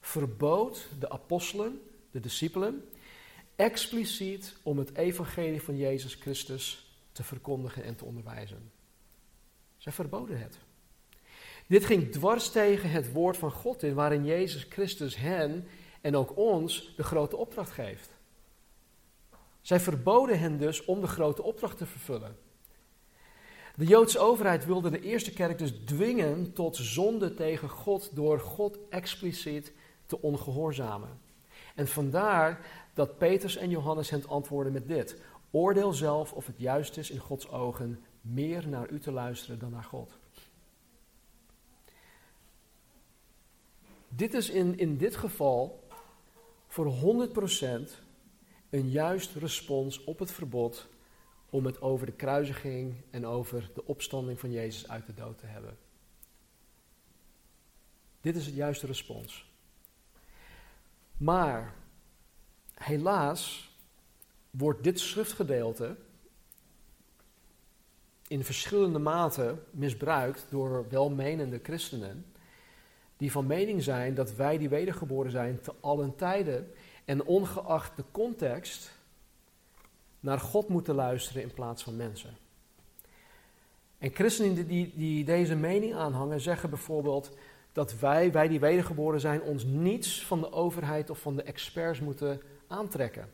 verbood 0.00 0.88
de 0.98 1.10
apostelen, 1.10 1.80
de 2.10 2.20
discipelen, 2.20 2.84
expliciet 3.56 4.56
om 4.62 4.78
het 4.78 4.94
evangelie 4.96 5.62
van 5.62 5.76
Jezus 5.76 6.14
Christus 6.14 6.96
te 7.12 7.24
verkondigen 7.24 7.84
en 7.84 7.96
te 7.96 8.04
onderwijzen. 8.04 8.70
Zij 9.76 9.92
verboden 9.92 10.38
het. 10.38 10.58
Dit 11.66 11.84
ging 11.84 12.12
dwars 12.12 12.50
tegen 12.50 12.90
het 12.90 13.12
woord 13.12 13.36
van 13.36 13.50
God 13.50 13.82
in, 13.82 13.94
waarin 13.94 14.24
Jezus 14.24 14.66
Christus 14.68 15.16
hen 15.16 15.66
en 16.00 16.16
ook 16.16 16.36
ons 16.36 16.94
de 16.96 17.02
grote 17.02 17.36
opdracht 17.36 17.70
geeft. 17.70 18.10
Zij 19.60 19.80
verboden 19.80 20.38
hen 20.38 20.58
dus 20.58 20.84
om 20.84 21.00
de 21.00 21.06
grote 21.06 21.42
opdracht 21.42 21.78
te 21.78 21.86
vervullen. 21.86 22.36
De 23.76 23.84
Joodse 23.84 24.18
overheid 24.18 24.64
wilde 24.64 24.90
de 24.90 25.00
eerste 25.00 25.32
kerk 25.32 25.58
dus 25.58 25.72
dwingen 25.84 26.52
tot 26.52 26.76
zonde 26.76 27.34
tegen 27.34 27.68
God 27.68 28.10
door 28.14 28.40
God 28.40 28.78
expliciet 28.90 29.72
te 30.06 30.22
ongehoorzamen. 30.22 31.20
En 31.74 31.88
vandaar 31.88 32.66
dat 32.94 33.18
Petrus 33.18 33.56
en 33.56 33.70
Johannes 33.70 34.10
hen 34.10 34.28
antwoorden 34.28 34.72
met 34.72 34.88
dit: 34.88 35.16
Oordeel 35.50 35.92
zelf 35.92 36.32
of 36.32 36.46
het 36.46 36.58
juist 36.58 36.96
is 36.96 37.10
in 37.10 37.18
Gods 37.18 37.50
ogen 37.50 38.04
meer 38.20 38.68
naar 38.68 38.90
u 38.90 39.00
te 39.00 39.12
luisteren 39.12 39.58
dan 39.58 39.70
naar 39.70 39.84
God. 39.84 40.18
Dit 44.08 44.34
is 44.34 44.50
in, 44.50 44.78
in 44.78 44.96
dit 44.96 45.16
geval 45.16 45.84
voor 46.66 46.92
100% 47.28 47.92
een 48.70 48.90
juist 48.90 49.34
respons 49.34 50.04
op 50.04 50.18
het 50.18 50.30
verbod 50.30 50.88
om 51.56 51.66
het 51.66 51.80
over 51.80 52.06
de 52.06 52.12
kruisiging 52.12 52.94
en 53.10 53.26
over 53.26 53.70
de 53.74 53.86
opstanding 53.86 54.40
van 54.40 54.50
Jezus 54.50 54.88
uit 54.88 55.06
de 55.06 55.14
dood 55.14 55.38
te 55.38 55.46
hebben. 55.46 55.78
Dit 58.20 58.36
is 58.36 58.46
het 58.46 58.54
juiste 58.54 58.86
respons. 58.86 59.50
Maar 61.16 61.74
helaas 62.74 63.70
wordt 64.50 64.84
dit 64.84 65.00
schriftgedeelte 65.00 65.96
in 68.28 68.44
verschillende 68.44 68.98
maten 68.98 69.64
misbruikt 69.70 70.46
door 70.50 70.88
welmenende 70.88 71.60
christenen 71.62 72.26
die 73.16 73.32
van 73.32 73.46
mening 73.46 73.82
zijn 73.82 74.14
dat 74.14 74.34
wij 74.34 74.58
die 74.58 74.68
wedergeboren 74.68 75.30
zijn 75.30 75.60
te 75.60 75.74
allen 75.80 76.16
tijden 76.16 76.72
en 77.04 77.24
ongeacht 77.24 77.96
de 77.96 78.04
context 78.10 78.95
naar 80.26 80.40
God 80.40 80.68
moeten 80.68 80.94
luisteren 80.94 81.42
in 81.42 81.52
plaats 81.52 81.82
van 81.82 81.96
mensen. 81.96 82.36
En 83.98 84.14
christenen 84.14 84.66
die, 84.66 84.92
die 84.94 85.24
deze 85.24 85.54
mening 85.54 85.94
aanhangen 85.94 86.40
zeggen 86.40 86.70
bijvoorbeeld 86.70 87.36
dat 87.72 87.98
wij, 87.98 88.32
wij 88.32 88.48
die 88.48 88.60
wedergeboren 88.60 89.20
zijn, 89.20 89.42
ons 89.42 89.64
niets 89.64 90.24
van 90.24 90.40
de 90.40 90.52
overheid 90.52 91.10
of 91.10 91.18
van 91.18 91.36
de 91.36 91.42
experts 91.42 92.00
moeten 92.00 92.42
aantrekken. 92.66 93.32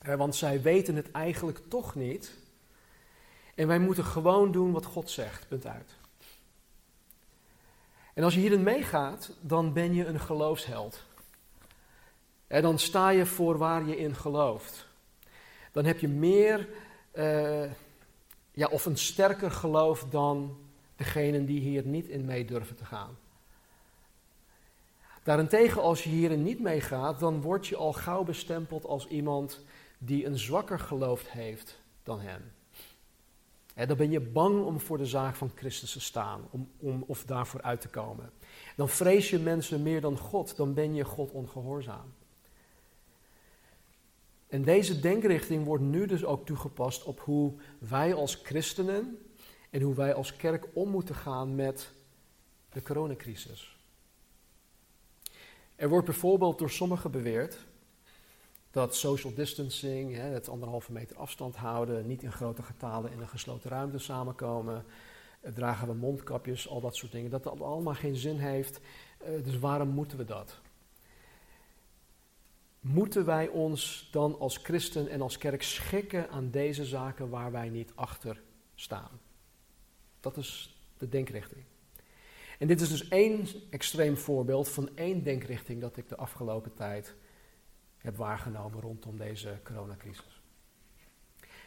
Eh, 0.00 0.14
want 0.14 0.36
zij 0.36 0.62
weten 0.62 0.96
het 0.96 1.10
eigenlijk 1.10 1.60
toch 1.68 1.94
niet. 1.94 2.32
En 3.54 3.66
wij 3.66 3.78
moeten 3.78 4.04
gewoon 4.04 4.52
doen 4.52 4.72
wat 4.72 4.84
God 4.84 5.10
zegt. 5.10 5.48
Punt 5.48 5.66
uit. 5.66 5.94
En 8.14 8.24
als 8.24 8.34
je 8.34 8.40
hierin 8.40 8.62
meegaat, 8.62 9.30
dan 9.40 9.72
ben 9.72 9.94
je 9.94 10.06
een 10.06 10.20
geloofsheld. 10.20 11.02
En 12.46 12.62
dan 12.62 12.78
sta 12.78 13.08
je 13.08 13.26
voor 13.26 13.58
waar 13.58 13.86
je 13.86 13.96
in 13.96 14.14
gelooft. 14.14 14.88
Dan 15.72 15.84
heb 15.84 15.98
je 15.98 16.08
meer, 16.08 16.68
uh, 17.14 17.70
ja, 18.52 18.66
of 18.70 18.84
een 18.84 18.96
sterker 18.96 19.50
geloof 19.50 20.04
dan 20.04 20.56
degenen 20.96 21.46
die 21.46 21.60
hier 21.60 21.86
niet 21.86 22.08
in 22.08 22.24
mee 22.24 22.44
durven 22.44 22.76
te 22.76 22.84
gaan. 22.84 23.18
Daarentegen, 25.22 25.82
als 25.82 26.04
je 26.04 26.10
hierin 26.10 26.42
niet 26.42 26.60
meegaat, 26.60 27.20
dan 27.20 27.40
word 27.40 27.66
je 27.66 27.76
al 27.76 27.92
gauw 27.92 28.24
bestempeld 28.24 28.84
als 28.84 29.06
iemand 29.06 29.64
die 29.98 30.26
een 30.26 30.38
zwakker 30.38 30.78
geloof 30.78 31.30
heeft 31.30 31.80
dan 32.02 32.20
hen 32.20 32.52
dan 33.86 33.96
ben 33.96 34.10
je 34.10 34.20
bang 34.20 34.64
om 34.64 34.80
voor 34.80 34.98
de 34.98 35.06
zaak 35.06 35.34
van 35.34 35.50
Christus 35.54 35.92
te 35.92 36.00
staan, 36.00 36.40
om, 36.50 36.68
om, 36.78 37.04
of 37.06 37.24
daarvoor 37.24 37.62
uit 37.62 37.80
te 37.80 37.88
komen. 37.88 38.30
Dan 38.76 38.88
vrees 38.88 39.30
je 39.30 39.38
mensen 39.38 39.82
meer 39.82 40.00
dan 40.00 40.18
God, 40.18 40.56
dan 40.56 40.74
ben 40.74 40.94
je 40.94 41.04
God 41.04 41.30
ongehoorzaam. 41.30 42.14
En 44.50 44.62
deze 44.62 45.00
denkrichting 45.00 45.64
wordt 45.64 45.84
nu 45.84 46.06
dus 46.06 46.24
ook 46.24 46.46
toegepast 46.46 47.04
op 47.04 47.20
hoe 47.20 47.54
wij 47.78 48.14
als 48.14 48.34
christenen 48.34 49.18
en 49.70 49.82
hoe 49.82 49.94
wij 49.94 50.14
als 50.14 50.36
kerk 50.36 50.66
om 50.72 50.88
moeten 50.88 51.14
gaan 51.14 51.54
met 51.54 51.92
de 52.72 52.82
coronacrisis. 52.82 53.78
Er 55.76 55.88
wordt 55.88 56.06
bijvoorbeeld 56.06 56.58
door 56.58 56.70
sommigen 56.70 57.10
beweerd 57.10 57.66
dat 58.70 58.94
social 58.94 59.34
distancing, 59.34 60.16
het 60.16 60.48
anderhalve 60.48 60.92
meter 60.92 61.16
afstand 61.16 61.56
houden, 61.56 62.06
niet 62.06 62.22
in 62.22 62.32
grote 62.32 62.62
getalen 62.62 63.12
in 63.12 63.20
een 63.20 63.28
gesloten 63.28 63.70
ruimte 63.70 63.98
samenkomen, 63.98 64.84
eh, 65.40 65.52
dragen 65.52 65.88
we 65.88 65.94
mondkapjes, 65.94 66.68
al 66.68 66.80
dat 66.80 66.96
soort 66.96 67.12
dingen, 67.12 67.30
dat 67.30 67.42
dat 67.42 67.60
allemaal 67.60 67.94
geen 67.94 68.16
zin 68.16 68.38
heeft. 68.38 68.80
Eh, 69.18 69.44
dus 69.44 69.58
waarom 69.58 69.88
moeten 69.88 70.18
we 70.18 70.24
dat? 70.24 70.60
Moeten 72.80 73.24
wij 73.24 73.48
ons 73.48 74.08
dan 74.12 74.38
als 74.38 74.56
christen 74.56 75.08
en 75.08 75.20
als 75.20 75.38
kerk 75.38 75.62
schikken 75.62 76.30
aan 76.30 76.50
deze 76.50 76.84
zaken 76.84 77.28
waar 77.28 77.52
wij 77.52 77.68
niet 77.68 77.92
achter 77.94 78.42
staan? 78.74 79.20
Dat 80.20 80.36
is 80.36 80.78
de 80.98 81.08
denkrichting. 81.08 81.64
En 82.58 82.66
dit 82.66 82.80
is 82.80 82.88
dus 82.88 83.08
één 83.08 83.46
extreem 83.70 84.16
voorbeeld 84.16 84.68
van 84.68 84.96
één 84.96 85.22
denkrichting 85.22 85.80
dat 85.80 85.96
ik 85.96 86.08
de 86.08 86.16
afgelopen 86.16 86.74
tijd 86.74 87.14
heb 87.96 88.16
waargenomen 88.16 88.80
rondom 88.80 89.16
deze 89.16 89.58
coronacrisis. 89.62 90.40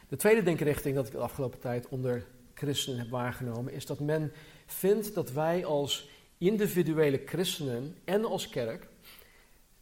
De 0.08 0.16
tweede 0.16 0.44
denkrichting 0.44 0.96
dat 0.96 1.06
ik 1.06 1.12
de 1.12 1.18
afgelopen 1.18 1.60
tijd 1.60 1.88
onder 1.88 2.28
christenen 2.54 3.00
heb 3.00 3.10
waargenomen 3.10 3.74
is 3.74 3.86
dat 3.86 4.00
men 4.00 4.32
vindt 4.66 5.14
dat 5.14 5.32
wij 5.32 5.66
als 5.66 6.10
individuele 6.38 7.22
christenen 7.26 7.98
en 8.04 8.26
als 8.26 8.50
kerk 8.50 8.88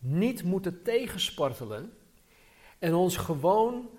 niet 0.01 0.43
moeten 0.43 0.84
tegenspartelen 0.84 1.93
en 2.79 2.93
ons 2.93 3.17
gewoon 3.17 3.89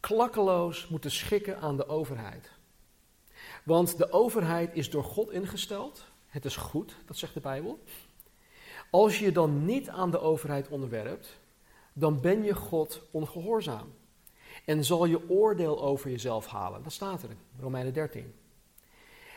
klakkeloos 0.00 0.88
moeten 0.88 1.10
schikken 1.10 1.60
aan 1.60 1.76
de 1.76 1.88
overheid. 1.88 2.50
Want 3.64 3.98
de 3.98 4.12
overheid 4.12 4.74
is 4.74 4.90
door 4.90 5.04
God 5.04 5.30
ingesteld. 5.30 6.04
Het 6.26 6.44
is 6.44 6.56
goed, 6.56 6.96
dat 7.06 7.16
zegt 7.16 7.34
de 7.34 7.40
Bijbel. 7.40 7.82
Als 8.90 9.18
je 9.18 9.32
dan 9.32 9.64
niet 9.64 9.88
aan 9.88 10.10
de 10.10 10.20
overheid 10.20 10.68
onderwerpt, 10.68 11.38
dan 11.92 12.20
ben 12.20 12.44
je 12.44 12.54
God 12.54 13.02
ongehoorzaam. 13.10 13.92
En 14.64 14.84
zal 14.84 15.04
je 15.04 15.30
oordeel 15.30 15.82
over 15.82 16.10
jezelf 16.10 16.46
halen. 16.46 16.82
Dat 16.82 16.92
staat 16.92 17.22
er 17.22 17.30
in 17.30 17.38
Romeinen 17.60 17.92
13. 17.92 18.34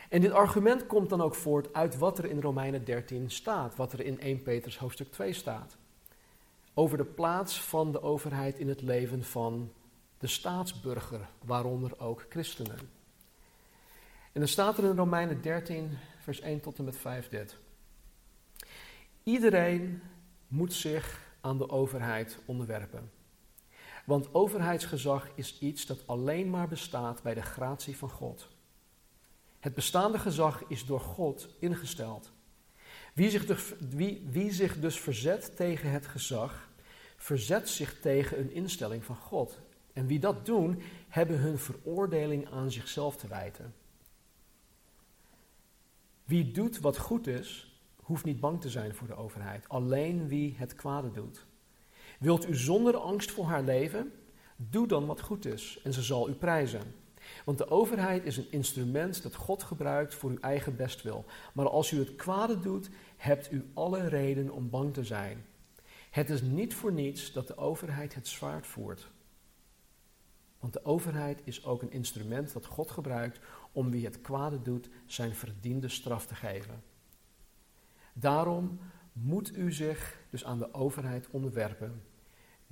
En 0.10 0.22
dit 0.22 0.31
argument 0.31 0.88
komt 0.88 1.10
dan 1.10 1.22
ook 1.22 1.36
voort 1.36 1.74
uit 1.74 1.98
wat 1.98 2.17
er 2.17 2.25
in 2.25 2.41
Romeinen 2.41 2.86
13 2.86 3.31
staat, 3.31 3.75
wat 3.75 3.93
er 3.93 4.01
in 4.01 4.20
1 4.20 4.41
Petrus 4.41 4.77
hoofdstuk 4.77 5.12
2 5.12 5.34
staat. 5.34 5.77
Over 6.73 6.97
de 6.97 7.05
plaats 7.05 7.61
van 7.61 7.91
de 7.91 8.01
overheid 8.01 8.59
in 8.59 8.67
het 8.67 8.81
leven 8.81 9.23
van 9.23 9.73
de 10.17 10.27
staatsburger, 10.27 11.29
waaronder 11.45 11.99
ook 11.99 12.25
christenen. 12.29 12.79
En 14.31 14.39
dan 14.39 14.47
staat 14.47 14.77
er 14.77 14.83
in 14.83 14.95
Romeinen 14.95 15.41
13, 15.41 15.97
vers 16.19 16.39
1 16.39 16.59
tot 16.59 16.77
en 16.77 16.83
met 16.83 16.97
5 16.97 17.29
dit. 17.29 17.57
Iedereen 19.23 20.01
moet 20.47 20.73
zich 20.73 21.33
aan 21.41 21.57
de 21.57 21.69
overheid 21.69 22.39
onderwerpen. 22.45 23.11
Want 24.05 24.33
overheidsgezag 24.33 25.27
is 25.35 25.59
iets 25.59 25.85
dat 25.85 26.07
alleen 26.07 26.49
maar 26.49 26.67
bestaat 26.67 27.21
bij 27.21 27.33
de 27.33 27.41
gratie 27.41 27.97
van 27.97 28.09
God. 28.09 28.47
Het 29.59 29.73
bestaande 29.73 30.19
gezag 30.19 30.63
is 30.67 30.85
door 30.85 30.99
God 30.99 31.47
ingesteld. 31.59 32.31
Wie 33.13 33.30
zich, 33.30 33.46
dus, 33.46 33.74
wie, 33.89 34.27
wie 34.30 34.51
zich 34.51 34.80
dus 34.80 35.00
verzet 35.00 35.56
tegen 35.56 35.91
het 35.91 36.08
gezag, 36.08 36.70
verzet 37.18 37.70
zich 37.70 38.00
tegen 38.00 38.39
een 38.39 38.51
instelling 38.51 39.06
van 39.06 39.15
God. 39.15 39.60
En 39.94 40.08
wie 40.08 40.20
dat 40.20 40.46
doen, 40.46 40.82
hebben 41.08 41.39
hun 41.39 41.58
veroordeling 41.58 42.50
aan 42.50 42.72
zichzelf 42.72 43.18
te 43.18 43.27
wijten. 43.27 43.74
Wie 46.25 46.51
doet 46.51 46.80
wat 46.80 46.98
goed 46.98 47.27
is, 47.27 47.80
hoeft 47.96 48.25
niet 48.25 48.39
bang 48.39 48.62
te 48.62 48.70
zijn 48.70 48.96
voor 48.96 49.08
de 49.08 49.15
overheid. 49.15 49.70
Alleen 49.70 50.27
wie 50.27 50.56
het 50.58 50.75
kwade 50.75 51.12
doet. 51.12 51.46
Wilt 52.20 52.50
u 52.50 52.56
zonder 52.56 52.96
angst 52.96 53.32
voor 53.32 53.46
haar 53.46 53.63
leven? 53.63 54.12
Doe 54.56 54.88
dan 54.88 55.06
wat 55.06 55.22
goed 55.22 55.46
is 55.46 55.80
en 55.84 55.94
ze 55.94 56.01
zal 56.01 56.30
u 56.30 56.34
prijzen. 56.34 56.94
Want 57.45 57.57
de 57.57 57.69
overheid 57.69 58.25
is 58.25 58.38
een 58.38 58.51
instrument 58.51 59.23
dat 59.23 59.35
God 59.35 59.63
gebruikt 59.63 60.15
voor 60.15 60.29
uw 60.29 60.39
eigen 60.39 60.75
bestwil. 60.75 61.25
Maar 61.53 61.69
als 61.69 61.91
u 61.91 62.00
het 62.00 62.15
kwade 62.15 62.59
doet, 62.59 62.89
hebt 63.17 63.51
u 63.51 63.71
alle 63.73 64.07
reden 64.07 64.50
om 64.50 64.69
bang 64.69 64.93
te 64.93 65.03
zijn. 65.03 65.45
Het 66.11 66.29
is 66.29 66.41
niet 66.41 66.73
voor 66.73 66.91
niets 66.91 67.31
dat 67.31 67.47
de 67.47 67.57
overheid 67.57 68.15
het 68.15 68.27
zwaard 68.27 68.67
voert. 68.67 69.11
Want 70.59 70.73
de 70.73 70.85
overheid 70.85 71.41
is 71.43 71.65
ook 71.65 71.81
een 71.81 71.91
instrument 71.91 72.53
dat 72.53 72.65
God 72.65 72.91
gebruikt 72.91 73.39
om 73.71 73.91
wie 73.91 74.05
het 74.05 74.21
kwade 74.21 74.61
doet 74.61 74.89
zijn 75.05 75.35
verdiende 75.35 75.89
straf 75.89 76.25
te 76.25 76.35
geven. 76.35 76.83
Daarom 78.13 78.79
moet 79.13 79.57
u 79.57 79.71
zich 79.71 80.17
dus 80.29 80.45
aan 80.45 80.57
de 80.57 80.73
overheid 80.73 81.27
onderwerpen. 81.29 82.01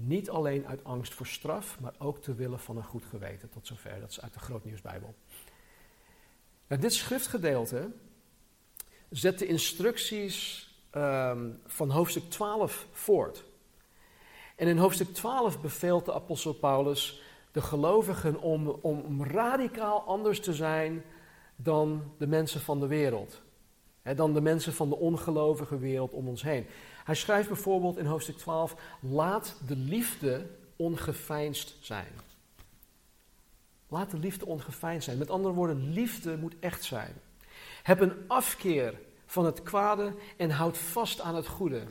Niet 0.02 0.30
alleen 0.30 0.68
uit 0.68 0.84
angst 0.84 1.14
voor 1.14 1.28
straf, 1.28 1.80
maar 1.80 1.94
ook 1.98 2.22
te 2.22 2.36
willen 2.36 2.60
van 2.60 2.78
een 2.78 2.84
goed 2.84 3.06
geweten. 3.06 3.50
Tot 3.50 3.68
zover, 3.68 4.00
dat 4.00 4.10
is 4.10 4.22
uit 4.22 4.34
de 4.34 4.40
Grootnieuwsbijbel. 4.40 5.16
Nou, 6.68 6.82
dit 6.82 6.94
schriftgedeelte 6.94 7.92
zet 9.10 9.40
de 9.40 9.46
instructies 9.46 10.68
um, 10.96 11.60
van 11.66 11.90
hoofdstuk 11.90 12.30
12 12.30 12.88
voort. 12.92 13.44
En 14.56 14.68
in 14.68 14.78
hoofdstuk 14.78 15.14
12 15.14 15.62
beveelt 15.62 16.06
de 16.06 16.14
apostel 16.14 16.54
Paulus 16.54 17.22
de 17.52 17.62
gelovigen 17.62 18.42
om, 18.42 18.68
om 18.68 19.24
radicaal 19.24 20.02
anders 20.02 20.40
te 20.40 20.54
zijn 20.54 21.04
dan 21.56 22.14
de 22.18 22.28
mensen 22.28 22.62
van 22.62 22.80
de 22.80 22.88
wereld. 22.88 23.42
dan 24.16 24.34
de 24.34 24.42
mensen 24.42 24.74
van 24.74 24.90
de 24.90 24.98
ongelovige 24.98 25.78
wereld 25.78 26.14
om 26.14 26.28
ons 26.28 26.42
heen. 26.42 26.66
Hij 27.10 27.18
schrijft 27.18 27.48
bijvoorbeeld 27.48 27.98
in 27.98 28.06
hoofdstuk 28.06 28.38
12: 28.38 28.76
Laat 29.00 29.56
de 29.68 29.76
liefde 29.76 30.48
ongeveinsd 30.76 31.78
zijn. 31.80 32.12
Laat 33.88 34.12
de 34.12 34.18
liefde 34.18 34.46
ongeveinsd 34.46 35.06
zijn. 35.06 35.18
Met 35.18 35.30
andere 35.30 35.54
woorden, 35.54 35.90
liefde 35.94 36.38
moet 36.38 36.56
echt 36.60 36.84
zijn. 36.84 37.14
Heb 37.84 38.00
een 38.00 38.14
afkeer 38.28 39.00
van 39.26 39.46
het 39.46 39.64
kwade 39.64 40.14
en 40.38 40.50
houd 40.50 40.78
vast 40.78 41.22
aan 41.22 41.36
het 41.36 41.48
goede. 41.48 41.84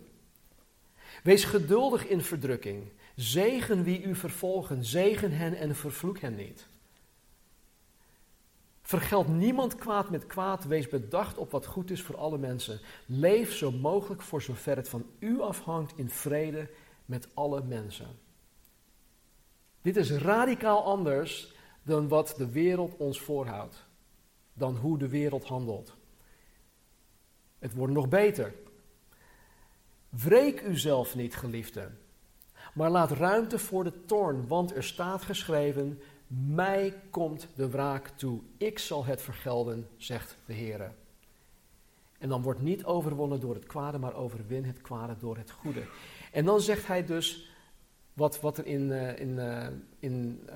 Wees 1.23 1.45
geduldig 1.45 2.07
in 2.07 2.23
verdrukking. 2.23 2.93
Zegen 3.15 3.83
wie 3.83 4.03
u 4.03 4.15
vervolgen, 4.15 4.85
zegen 4.85 5.33
hen 5.33 5.55
en 5.55 5.77
vervloek 5.77 6.19
hen 6.19 6.35
niet. 6.35 6.67
Vergeld 8.89 9.29
niemand 9.29 9.75
kwaad 9.75 10.11
met 10.11 10.27
kwaad, 10.27 10.65
wees 10.65 10.89
bedacht 10.89 11.39
op 11.39 11.51
wat 11.51 11.67
goed 11.67 11.91
is 11.91 12.03
voor 12.03 12.17
alle 12.17 12.39
mensen. 12.39 12.81
Leef 13.07 13.53
zo 13.53 13.71
mogelijk 13.71 14.23
voor 14.23 14.43
zover 14.43 14.77
het 14.77 14.89
van 14.89 15.07
u 15.19 15.41
afhangt 15.41 15.93
in 15.97 16.09
vrede 16.09 16.71
met 17.05 17.29
alle 17.35 17.63
mensen. 17.63 18.07
Dit 19.83 19.97
is 19.97 20.11
radicaal 20.11 20.85
anders 20.85 21.55
dan 21.83 22.09
wat 22.09 22.35
de 22.37 22.51
wereld 22.51 22.97
ons 22.97 23.21
voorhoudt, 23.21 23.87
dan 24.53 24.77
hoe 24.77 24.99
de 24.99 25.09
wereld 25.09 25.45
handelt. 25.45 25.97
Het 27.59 27.75
wordt 27.75 27.93
nog 27.93 28.09
beter. 28.09 28.55
Wreek 30.09 30.63
uzelf 30.63 31.15
niet, 31.15 31.37
geliefde, 31.37 31.91
maar 32.75 32.91
laat 32.91 33.11
ruimte 33.11 33.59
voor 33.59 33.85
de 33.85 34.05
toorn, 34.05 34.47
want 34.47 34.77
er 34.77 34.85
staat 34.85 35.23
geschreven: 35.23 36.01
Mij 36.29 36.95
komt 37.11 37.49
de 37.55 37.69
wraak 37.69 38.09
toe, 38.09 38.41
ik 38.57 38.79
zal 38.79 39.05
het 39.05 39.23
vergelden, 39.23 39.89
zegt 39.97 40.37
de 40.47 40.53
Heer. 40.53 40.93
En 42.19 42.29
dan 42.29 42.43
wordt 42.43 42.61
niet 42.61 42.85
overwonnen 42.85 43.41
door 43.41 43.55
het 43.55 43.67
kwade, 43.67 43.99
maar 43.99 44.15
overwin 44.15 44.65
het 44.65 44.81
kwade 44.81 45.17
door 45.19 45.37
het 45.37 45.51
goede. 45.51 45.83
En 46.33 46.45
dan 46.45 46.61
zegt 46.61 46.87
hij 46.87 47.05
dus, 47.05 47.53
wat, 48.13 48.41
wat 48.41 48.59
er 48.59 48.67
in, 48.67 48.81
uh, 48.81 49.19
in, 49.19 49.29
uh, 49.29 49.67
in 49.99 50.43
uh, 50.49 50.55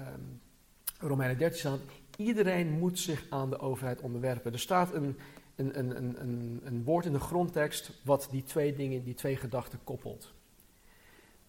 Romeinen 0.98 1.38
13 1.38 1.58
staat, 1.58 1.80
iedereen 2.16 2.70
moet 2.70 2.98
zich 2.98 3.26
aan 3.30 3.50
de 3.50 3.58
overheid 3.58 4.00
onderwerpen. 4.00 4.52
Er 4.52 4.58
staat 4.58 4.94
een, 4.94 5.18
een, 5.56 5.78
een, 5.78 6.20
een, 6.20 6.60
een 6.64 6.84
woord 6.84 7.06
in 7.06 7.12
de 7.12 7.20
grondtekst 7.20 7.90
wat 8.04 8.28
die 8.30 8.42
twee 8.42 8.74
dingen, 8.74 9.04
die 9.04 9.14
twee 9.14 9.36
gedachten 9.36 9.78
koppelt. 9.84 10.32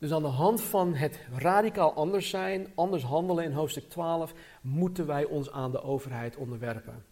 Dus 0.03 0.11
aan 0.11 0.21
de 0.21 0.27
hand 0.27 0.61
van 0.61 0.93
het 0.93 1.19
radicaal 1.31 1.93
anders 1.93 2.29
zijn, 2.29 2.71
anders 2.75 3.03
handelen 3.03 3.43
in 3.43 3.51
hoofdstuk 3.51 3.89
12, 3.89 4.33
moeten 4.61 5.05
wij 5.05 5.25
ons 5.25 5.51
aan 5.51 5.71
de 5.71 5.81
overheid 5.81 6.35
onderwerpen. 6.35 7.05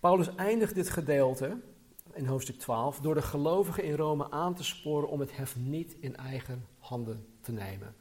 Paulus 0.00 0.34
eindigt 0.34 0.74
dit 0.74 0.90
gedeelte 0.90 1.60
in 2.12 2.26
hoofdstuk 2.26 2.58
12 2.58 3.00
door 3.00 3.14
de 3.14 3.22
gelovigen 3.22 3.84
in 3.84 3.94
Rome 3.94 4.30
aan 4.30 4.54
te 4.54 4.64
sporen 4.64 5.08
om 5.08 5.20
het 5.20 5.36
hef 5.36 5.56
niet 5.56 5.96
in 6.00 6.16
eigen 6.16 6.66
handen 6.78 7.26
te 7.40 7.52
nemen. 7.52 7.94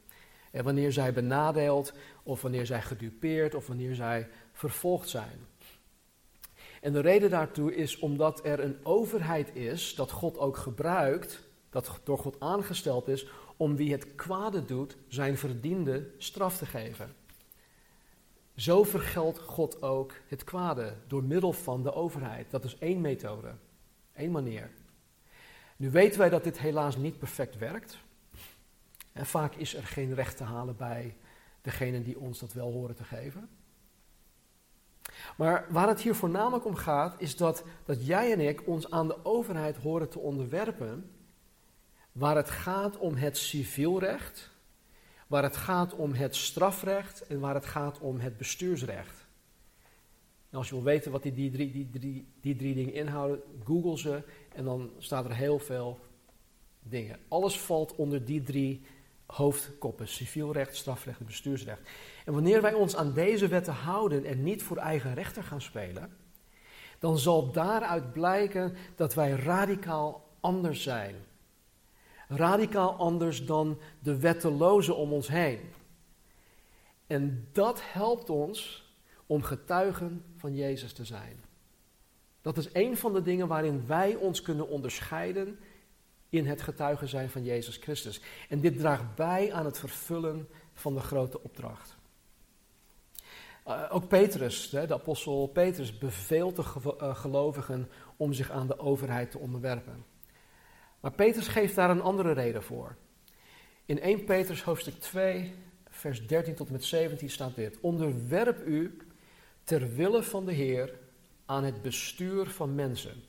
En 0.52 0.64
wanneer 0.64 0.92
zij 0.92 1.14
benadeeld, 1.14 1.94
of 2.24 2.42
wanneer 2.42 2.66
zij 2.66 2.82
gedupeerd, 2.82 3.56
of 3.56 3.68
wanneer 3.68 3.96
zij 3.96 4.28
vervolgd 4.52 5.10
zijn. 5.10 5.48
En 6.82 6.94
de 6.94 7.02
reden 7.02 7.30
daartoe 7.30 7.76
is 7.76 8.00
omdat 8.00 8.46
er 8.46 8.60
een 8.60 8.78
overheid 8.84 9.56
is 9.56 9.96
dat 9.96 10.12
God 10.12 10.38
ook 10.38 10.58
gebruikt, 10.58 11.45
dat 11.76 12.00
door 12.04 12.18
God 12.18 12.40
aangesteld 12.40 13.08
is, 13.08 13.28
om 13.58 13.76
wie 13.76 13.92
het 13.92 14.16
kwade 14.16 14.66
doet 14.66 14.98
zijn 15.08 15.38
verdiende 15.38 16.10
straf 16.18 16.58
te 16.58 16.66
geven. 16.66 17.16
Zo 18.56 18.84
vergeldt 18.84 19.40
God 19.40 19.82
ook 19.82 20.14
het 20.28 20.44
kwade 20.44 20.94
door 21.08 21.24
middel 21.24 21.54
van 21.54 21.84
de 21.84 21.94
overheid. 21.94 22.52
Dat 22.52 22.64
is 22.64 22.78
één 22.78 23.02
methode, 23.02 23.54
één 24.14 24.32
manier. 24.32 24.70
Nu 25.78 25.90
weten 25.90 26.20
wij 26.20 26.30
dat 26.30 26.44
dit 26.44 26.60
helaas 26.60 26.98
niet 26.98 27.18
perfect 27.18 27.58
werkt. 27.58 27.98
En 29.12 29.26
vaak 29.26 29.56
is 29.56 29.76
er 29.76 29.84
geen 29.84 30.14
recht 30.14 30.38
te 30.38 30.44
halen 30.44 30.76
bij 30.76 31.18
degenen 31.62 32.04
die 32.04 32.20
ons 32.20 32.40
dat 32.40 32.54
wel 32.54 32.72
horen 32.72 32.96
te 32.96 33.04
geven. 33.04 33.50
Maar 35.38 35.66
waar 35.70 35.88
het 35.88 36.02
hier 36.02 36.16
voornamelijk 36.16 36.66
om 36.66 36.76
gaat, 36.76 37.16
is 37.18 37.38
dat, 37.38 37.64
dat 37.86 38.06
jij 38.06 38.32
en 38.32 38.40
ik 38.40 38.68
ons 38.68 38.92
aan 38.92 39.08
de 39.08 39.26
overheid 39.26 39.78
horen 39.78 40.10
te 40.10 40.20
onderwerpen, 40.20 41.15
waar 42.16 42.36
het 42.36 42.50
gaat 42.50 42.98
om 42.98 43.16
het 43.16 43.38
civielrecht, 43.38 44.50
waar 45.28 45.44
het 45.44 45.58
gaat 45.58 45.94
om 45.94 46.14
het 46.14 46.36
strafrecht 46.36 47.28
en 47.28 47.40
waar 47.40 47.54
het 47.54 47.66
gaat 47.66 48.00
om 48.00 48.20
het 48.20 48.38
bestuursrecht. 48.38 49.26
En 50.50 50.58
als 50.58 50.70
je 50.70 50.76
wil 50.76 50.84
weten 50.84 51.12
wat 51.12 51.24
die, 51.24 51.34
die, 51.34 51.52
drie, 51.52 51.72
die, 51.72 51.90
drie, 51.90 52.28
die 52.42 52.56
drie 52.56 52.76
dingen 52.76 52.94
inhouden, 52.94 53.42
google 53.64 53.98
ze 53.98 54.24
en 54.54 54.64
dan 54.64 54.92
staat 54.98 55.26
er 55.26 55.36
heel 55.36 55.60
veel 55.60 56.00
dingen. 56.80 57.20
Alles 57.28 57.60
valt 57.60 57.96
onder 57.96 58.26
die 58.26 58.44
drie 58.44 58.86
hoofdkoppen: 59.26 60.08
civielrecht, 60.08 60.76
strafrecht 60.76 61.20
en 61.20 61.26
bestuursrecht. 61.26 61.82
En 62.26 62.34
wanneer 62.34 62.62
wij 62.62 62.74
ons 62.74 62.96
aan 62.96 63.14
deze 63.14 63.48
wetten 63.48 63.74
houden 63.74 64.26
en 64.26 64.44
niet 64.44 64.64
voor 64.64 64.78
eigen 64.78 65.14
rechter 65.14 65.44
gaan 65.44 65.62
spelen, 65.62 66.18
dan 67.00 67.20
zal 67.20 67.52
daaruit 67.52 68.14
blijken 68.14 68.76
dat 68.96 69.14
wij 69.14 69.32
radicaal 69.32 70.30
anders 70.40 70.84
zijn. 70.84 71.16
Radicaal 72.28 72.96
anders 72.96 73.46
dan 73.46 73.80
de 74.00 74.20
wettelozen 74.20 74.96
om 74.96 75.14
ons 75.14 75.28
heen. 75.28 75.60
En 77.08 77.48
dat 77.52 77.82
helpt 77.84 78.30
ons 78.30 78.84
om 79.26 79.44
getuigen 79.44 80.24
van 80.38 80.56
Jezus 80.56 80.94
te 80.94 81.06
zijn. 81.06 81.44
Dat 82.42 82.58
is 82.58 82.70
een 82.74 82.98
van 82.98 83.14
de 83.14 83.22
dingen 83.22 83.48
waarin 83.48 83.88
wij 83.88 84.16
ons 84.16 84.42
kunnen 84.42 84.68
onderscheiden 84.68 85.60
in 86.30 86.46
het 86.46 86.62
getuigen 86.62 87.08
zijn 87.08 87.30
van 87.30 87.44
Jezus 87.44 87.78
Christus. 87.78 88.22
En 88.50 88.60
dit 88.60 88.78
draagt 88.78 89.16
bij 89.16 89.54
aan 89.54 89.66
het 89.66 89.80
vervullen 89.80 90.48
van 90.74 90.94
de 90.94 91.00
grote 91.00 91.44
opdracht. 91.44 91.96
Uh, 93.68 93.84
ook 93.90 94.08
Petrus, 94.08 94.70
de 94.70 94.94
apostel 94.94 95.48
Petrus, 95.48 95.98
beveelt 95.98 96.56
de 96.56 96.96
uh, 97.02 97.16
gelovigen 97.16 97.90
om 98.18 98.34
zich 98.34 98.52
aan 98.52 98.68
de 98.68 98.80
overheid 98.80 99.32
te 99.32 99.40
onderwerpen. 99.40 100.06
Maar 101.06 101.14
Petrus 101.14 101.48
geeft 101.48 101.76
daar 101.76 101.90
een 101.90 102.02
andere 102.02 102.32
reden 102.32 102.64
voor. 102.64 102.96
In 103.86 104.00
1 104.00 104.24
Petrus 104.24 104.64
hoofdstuk 104.64 105.00
2, 105.00 105.54
vers 105.90 106.28
13 106.28 106.56
tot 106.56 106.68
en 106.68 106.74
met 106.74 106.84
17 106.84 107.30
staat 107.30 107.56
dit. 107.56 107.80
Onderwerp 107.80 108.68
u 108.68 108.98
ter 109.64 109.94
wille 109.94 110.24
van 110.24 110.46
de 110.46 110.54
Heer 110.54 110.94
aan 111.46 111.64
het 111.64 111.82
bestuur 111.82 112.50
van 112.50 112.76
mensen. 112.76 113.24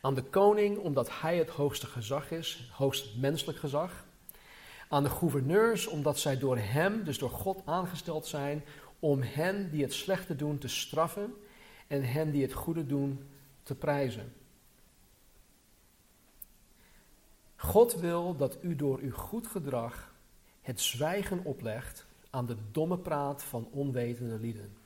Aan 0.00 0.14
de 0.14 0.22
koning 0.22 0.78
omdat 0.78 1.20
hij 1.20 1.36
het 1.36 1.48
hoogste 1.48 1.86
gezag 1.86 2.30
is, 2.30 2.58
het 2.68 2.76
hoogst 2.76 3.16
menselijk 3.16 3.58
gezag. 3.58 4.04
Aan 4.88 5.02
de 5.02 5.10
gouverneurs 5.10 5.86
omdat 5.86 6.18
zij 6.18 6.38
door 6.38 6.58
hem, 6.58 7.04
dus 7.04 7.18
door 7.18 7.30
God 7.30 7.62
aangesteld 7.64 8.26
zijn 8.26 8.64
om 8.98 9.22
hen 9.22 9.70
die 9.70 9.82
het 9.82 9.92
slechte 9.92 10.36
doen 10.36 10.58
te 10.58 10.68
straffen 10.68 11.34
en 11.86 12.02
hen 12.02 12.30
die 12.30 12.42
het 12.42 12.52
goede 12.52 12.86
doen 12.86 13.28
te 13.62 13.74
prijzen. 13.74 14.39
God 17.60 17.94
wil 17.94 18.36
dat 18.36 18.58
u 18.62 18.76
door 18.76 18.98
uw 18.98 19.12
goed 19.12 19.46
gedrag 19.46 20.12
het 20.62 20.80
zwijgen 20.80 21.44
oplegt 21.44 22.06
aan 22.30 22.46
de 22.46 22.56
domme 22.70 22.98
praat 22.98 23.42
van 23.42 23.68
onwetende 23.70 24.38
lieden. 24.38 24.76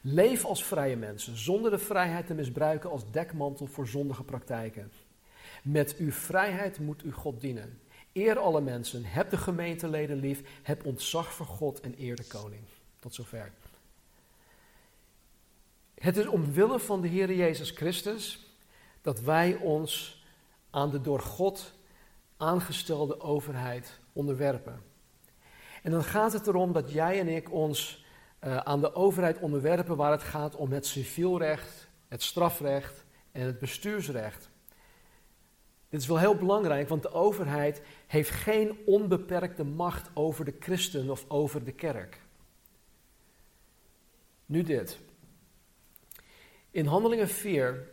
Leef 0.00 0.44
als 0.44 0.64
vrije 0.64 0.96
mensen, 0.96 1.36
zonder 1.36 1.70
de 1.70 1.78
vrijheid 1.78 2.26
te 2.26 2.34
misbruiken 2.34 2.90
als 2.90 3.10
dekmantel 3.10 3.66
voor 3.66 3.86
zondige 3.86 4.22
praktijken. 4.22 4.92
Met 5.62 5.96
uw 5.96 6.12
vrijheid 6.12 6.78
moet 6.78 7.04
u 7.04 7.12
God 7.12 7.40
dienen. 7.40 7.80
Eer 8.12 8.38
alle 8.38 8.60
mensen, 8.60 9.04
heb 9.04 9.30
de 9.30 9.36
gemeenteleden 9.36 10.16
lief, 10.16 10.42
heb 10.62 10.86
ontzag 10.86 11.32
voor 11.32 11.46
God 11.46 11.80
en 11.80 11.94
eer 11.98 12.16
de 12.16 12.26
koning. 12.26 12.62
Tot 12.98 13.14
zover. 13.14 13.52
Het 15.94 16.16
is 16.16 16.26
omwille 16.26 16.78
van 16.78 17.00
de 17.00 17.08
Heer 17.08 17.34
Jezus 17.34 17.70
Christus 17.70 18.46
dat 19.02 19.20
wij 19.20 19.56
ons 19.56 20.24
aan 20.70 20.90
de 20.90 21.00
door 21.00 21.20
God 21.20 21.78
aangestelde 22.40 23.20
overheid 23.20 24.00
onderwerpen. 24.12 24.82
En 25.82 25.90
dan 25.90 26.04
gaat 26.04 26.32
het 26.32 26.46
erom 26.46 26.72
dat 26.72 26.92
jij 26.92 27.20
en 27.20 27.28
ik 27.28 27.52
ons 27.52 28.04
uh, 28.44 28.56
aan 28.56 28.80
de 28.80 28.94
overheid 28.94 29.38
onderwerpen 29.38 29.96
waar 29.96 30.10
het 30.10 30.22
gaat 30.22 30.56
om 30.56 30.72
het 30.72 30.86
civielrecht, 30.86 31.88
het 32.08 32.22
strafrecht 32.22 33.04
en 33.32 33.46
het 33.46 33.58
bestuursrecht. 33.58 34.50
Dit 35.88 36.00
is 36.00 36.06
wel 36.06 36.18
heel 36.18 36.36
belangrijk, 36.36 36.88
want 36.88 37.02
de 37.02 37.12
overheid 37.12 37.82
heeft 38.06 38.30
geen 38.30 38.78
onbeperkte 38.86 39.64
macht 39.64 40.10
over 40.14 40.44
de 40.44 40.54
christen 40.60 41.10
of 41.10 41.24
over 41.28 41.64
de 41.64 41.72
kerk. 41.72 42.20
Nu 44.46 44.62
dit. 44.62 44.98
In 46.70 46.86
Handelingen 46.86 47.28
4 47.28 47.88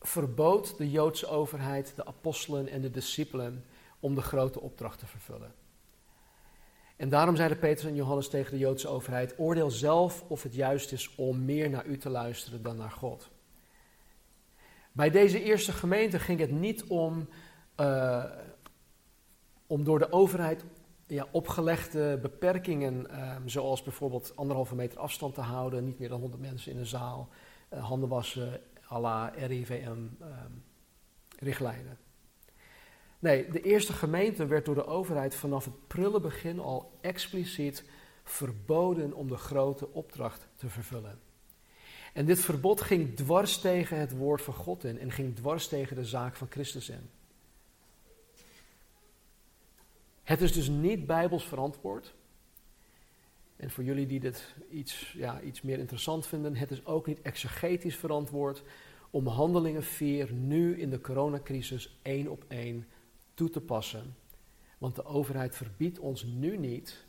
verbood 0.00 0.78
de 0.78 0.90
Joodse 0.90 1.26
overheid 1.26 1.92
de 1.96 2.06
apostelen 2.06 2.68
en 2.68 2.80
de 2.80 2.90
discipelen 2.90 3.64
om 4.00 4.14
de 4.14 4.22
grote 4.22 4.60
opdracht 4.60 4.98
te 4.98 5.06
vervullen. 5.06 5.54
En 6.96 7.08
daarom 7.08 7.36
zeiden 7.36 7.58
Petrus 7.58 7.90
en 7.90 7.96
Johannes 7.96 8.28
tegen 8.28 8.50
de 8.50 8.58
Joodse 8.58 8.88
overheid: 8.88 9.38
Oordeel 9.38 9.70
zelf 9.70 10.24
of 10.28 10.42
het 10.42 10.54
juist 10.54 10.92
is 10.92 11.14
om 11.14 11.44
meer 11.44 11.70
naar 11.70 11.86
u 11.86 11.98
te 11.98 12.08
luisteren 12.08 12.62
dan 12.62 12.76
naar 12.76 12.90
God. 12.90 13.30
Bij 14.92 15.10
deze 15.10 15.42
eerste 15.42 15.72
gemeente 15.72 16.18
ging 16.18 16.40
het 16.40 16.50
niet 16.50 16.84
om, 16.84 17.28
uh, 17.80 18.24
om 19.66 19.84
door 19.84 19.98
de 19.98 20.12
overheid 20.12 20.64
ja, 21.06 21.26
opgelegde 21.30 22.18
beperkingen, 22.22 23.06
uh, 23.10 23.36
zoals 23.44 23.82
bijvoorbeeld 23.82 24.36
anderhalve 24.36 24.74
meter 24.74 24.98
afstand 24.98 25.34
te 25.34 25.40
houden, 25.40 25.84
niet 25.84 25.98
meer 25.98 26.08
dan 26.08 26.20
100 26.20 26.42
mensen 26.42 26.72
in 26.72 26.78
een 26.78 26.86
zaal, 26.86 27.28
uh, 27.74 27.84
handen 27.84 28.08
wassen, 28.08 28.60
à 28.90 29.00
la 29.00 29.28
RIVM-richtlijnen. 29.28 31.98
Nee, 33.20 33.50
de 33.50 33.60
eerste 33.60 33.92
gemeente 33.92 34.46
werd 34.46 34.64
door 34.64 34.74
de 34.74 34.86
overheid 34.86 35.34
vanaf 35.34 35.64
het 35.64 35.86
prille 35.86 36.20
begin 36.20 36.58
al 36.58 36.98
expliciet 37.00 37.84
verboden 38.24 39.12
om 39.12 39.28
de 39.28 39.36
grote 39.36 39.92
opdracht 39.92 40.48
te 40.56 40.68
vervullen. 40.68 41.20
En 42.12 42.26
dit 42.26 42.40
verbod 42.40 42.80
ging 42.80 43.16
dwars 43.16 43.58
tegen 43.58 43.98
het 43.98 44.12
woord 44.12 44.42
van 44.42 44.54
God 44.54 44.84
in 44.84 44.98
en 44.98 45.10
ging 45.10 45.36
dwars 45.36 45.68
tegen 45.68 45.96
de 45.96 46.04
zaak 46.04 46.36
van 46.36 46.46
Christus 46.50 46.88
in. 46.88 47.10
Het 50.22 50.40
is 50.40 50.52
dus 50.52 50.68
niet 50.68 51.06
bijbels 51.06 51.44
verantwoord. 51.44 52.14
En 53.56 53.70
voor 53.70 53.84
jullie 53.84 54.06
die 54.06 54.20
dit 54.20 54.54
iets, 54.70 55.12
ja, 55.16 55.40
iets 55.40 55.62
meer 55.62 55.78
interessant 55.78 56.26
vinden, 56.26 56.56
het 56.56 56.70
is 56.70 56.86
ook 56.86 57.06
niet 57.06 57.22
exegetisch 57.22 57.96
verantwoord 57.96 58.62
om 59.10 59.26
handelingen 59.26 59.82
4 59.82 60.32
nu 60.32 60.80
in 60.80 60.90
de 60.90 61.00
coronacrisis 61.00 61.98
één 62.02 62.28
op 62.28 62.44
één 62.48 62.86
toe 63.40 63.50
te 63.50 63.60
passen. 63.60 64.16
Want 64.78 64.94
de 64.94 65.04
overheid 65.04 65.56
verbiedt 65.56 65.98
ons 65.98 66.22
nu 66.22 66.56
niet 66.56 67.04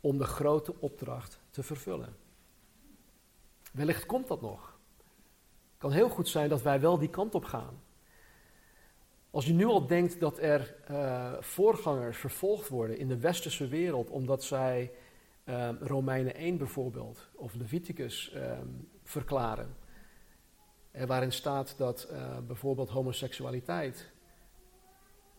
om 0.00 0.18
de 0.18 0.24
grote 0.24 0.74
opdracht 0.80 1.40
te 1.50 1.62
vervullen. 1.62 2.16
Wellicht 3.72 4.06
komt 4.06 4.28
dat 4.28 4.40
nog. 4.40 4.78
Het 5.70 5.78
kan 5.78 5.92
heel 5.92 6.08
goed 6.08 6.28
zijn 6.28 6.48
dat 6.48 6.62
wij 6.62 6.80
wel 6.80 6.98
die 6.98 7.10
kant 7.10 7.34
op 7.34 7.44
gaan. 7.44 7.82
Als 9.30 9.46
je 9.46 9.52
nu 9.52 9.64
al 9.64 9.86
denkt 9.86 10.20
dat 10.20 10.38
er 10.38 10.76
uh, 10.90 11.32
voorgangers 11.40 12.18
vervolgd 12.18 12.68
worden 12.68 12.98
in 12.98 13.08
de 13.08 13.18
westerse 13.18 13.68
wereld 13.68 14.10
omdat 14.10 14.44
zij 14.44 14.92
uh, 15.44 15.68
Romeinen 15.80 16.34
1 16.34 16.56
bijvoorbeeld 16.56 17.28
of 17.34 17.54
Leviticus 17.54 18.32
uh, 18.34 18.58
verklaren, 19.02 19.76
waarin 21.06 21.32
staat 21.32 21.74
dat 21.78 22.02
eh, 22.02 22.38
bijvoorbeeld 22.46 22.88
homoseksualiteit 22.88 24.12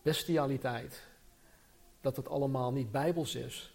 bestialiteit, 0.02 1.02
dat 2.00 2.16
het 2.16 2.28
allemaal 2.28 2.72
niet 2.72 2.90
bijbels 2.90 3.34
is. 3.34 3.74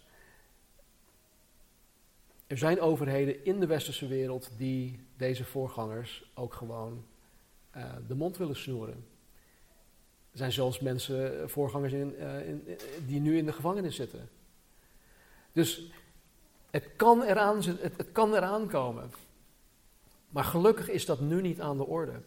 Er 2.46 2.58
zijn 2.58 2.80
overheden 2.80 3.44
in 3.44 3.60
de 3.60 3.66
westerse 3.66 4.06
wereld 4.06 4.50
die 4.56 5.06
deze 5.16 5.44
voorgangers 5.44 6.30
ook 6.34 6.54
gewoon 6.54 7.04
uh, 7.76 7.92
de 8.06 8.14
mond 8.14 8.36
willen 8.36 8.56
snoeren. 8.56 9.06
Er 10.32 10.38
zijn 10.38 10.52
zelfs 10.52 10.80
mensen, 10.80 11.40
eh, 11.40 11.48
voorgangers 11.48 11.92
in, 11.92 12.18
in, 12.46 12.78
die 13.06 13.20
nu 13.20 13.36
in 13.36 13.46
de 13.46 13.52
gevangenis 13.52 13.96
zitten. 13.96 14.28
Dus 15.52 15.90
het 16.70 16.88
kan, 16.96 17.22
eraan, 17.22 17.56
het, 17.62 17.96
het 17.96 18.12
kan 18.12 18.34
eraan 18.34 18.68
komen. 18.68 19.10
Maar 20.28 20.44
gelukkig 20.44 20.88
is 20.88 21.06
dat 21.06 21.20
nu 21.20 21.40
niet 21.40 21.60
aan 21.60 21.76
de 21.76 21.86
orde. 21.86 22.20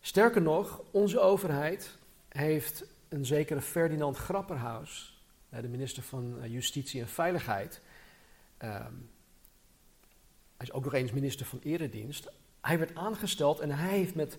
Sterker 0.00 0.42
nog, 0.42 0.82
onze 0.90 1.20
overheid 1.20 1.98
heeft 2.36 2.84
een 3.08 3.24
zekere 3.24 3.60
Ferdinand 3.60 4.16
Grapperhaus, 4.16 5.22
eh, 5.48 5.60
de 5.60 5.68
minister 5.68 6.02
van 6.02 6.40
eh, 6.40 6.52
Justitie 6.52 7.00
en 7.00 7.08
Veiligheid, 7.08 7.80
ehm, 8.56 8.92
hij 10.56 10.66
is 10.66 10.72
ook 10.72 10.84
nog 10.84 10.94
eens 10.94 11.12
minister 11.12 11.46
van 11.46 11.58
Eredienst, 11.62 12.32
hij 12.60 12.78
werd 12.78 12.94
aangesteld 12.94 13.60
en 13.60 13.70
hij 13.70 13.98
heeft 13.98 14.14
met 14.14 14.38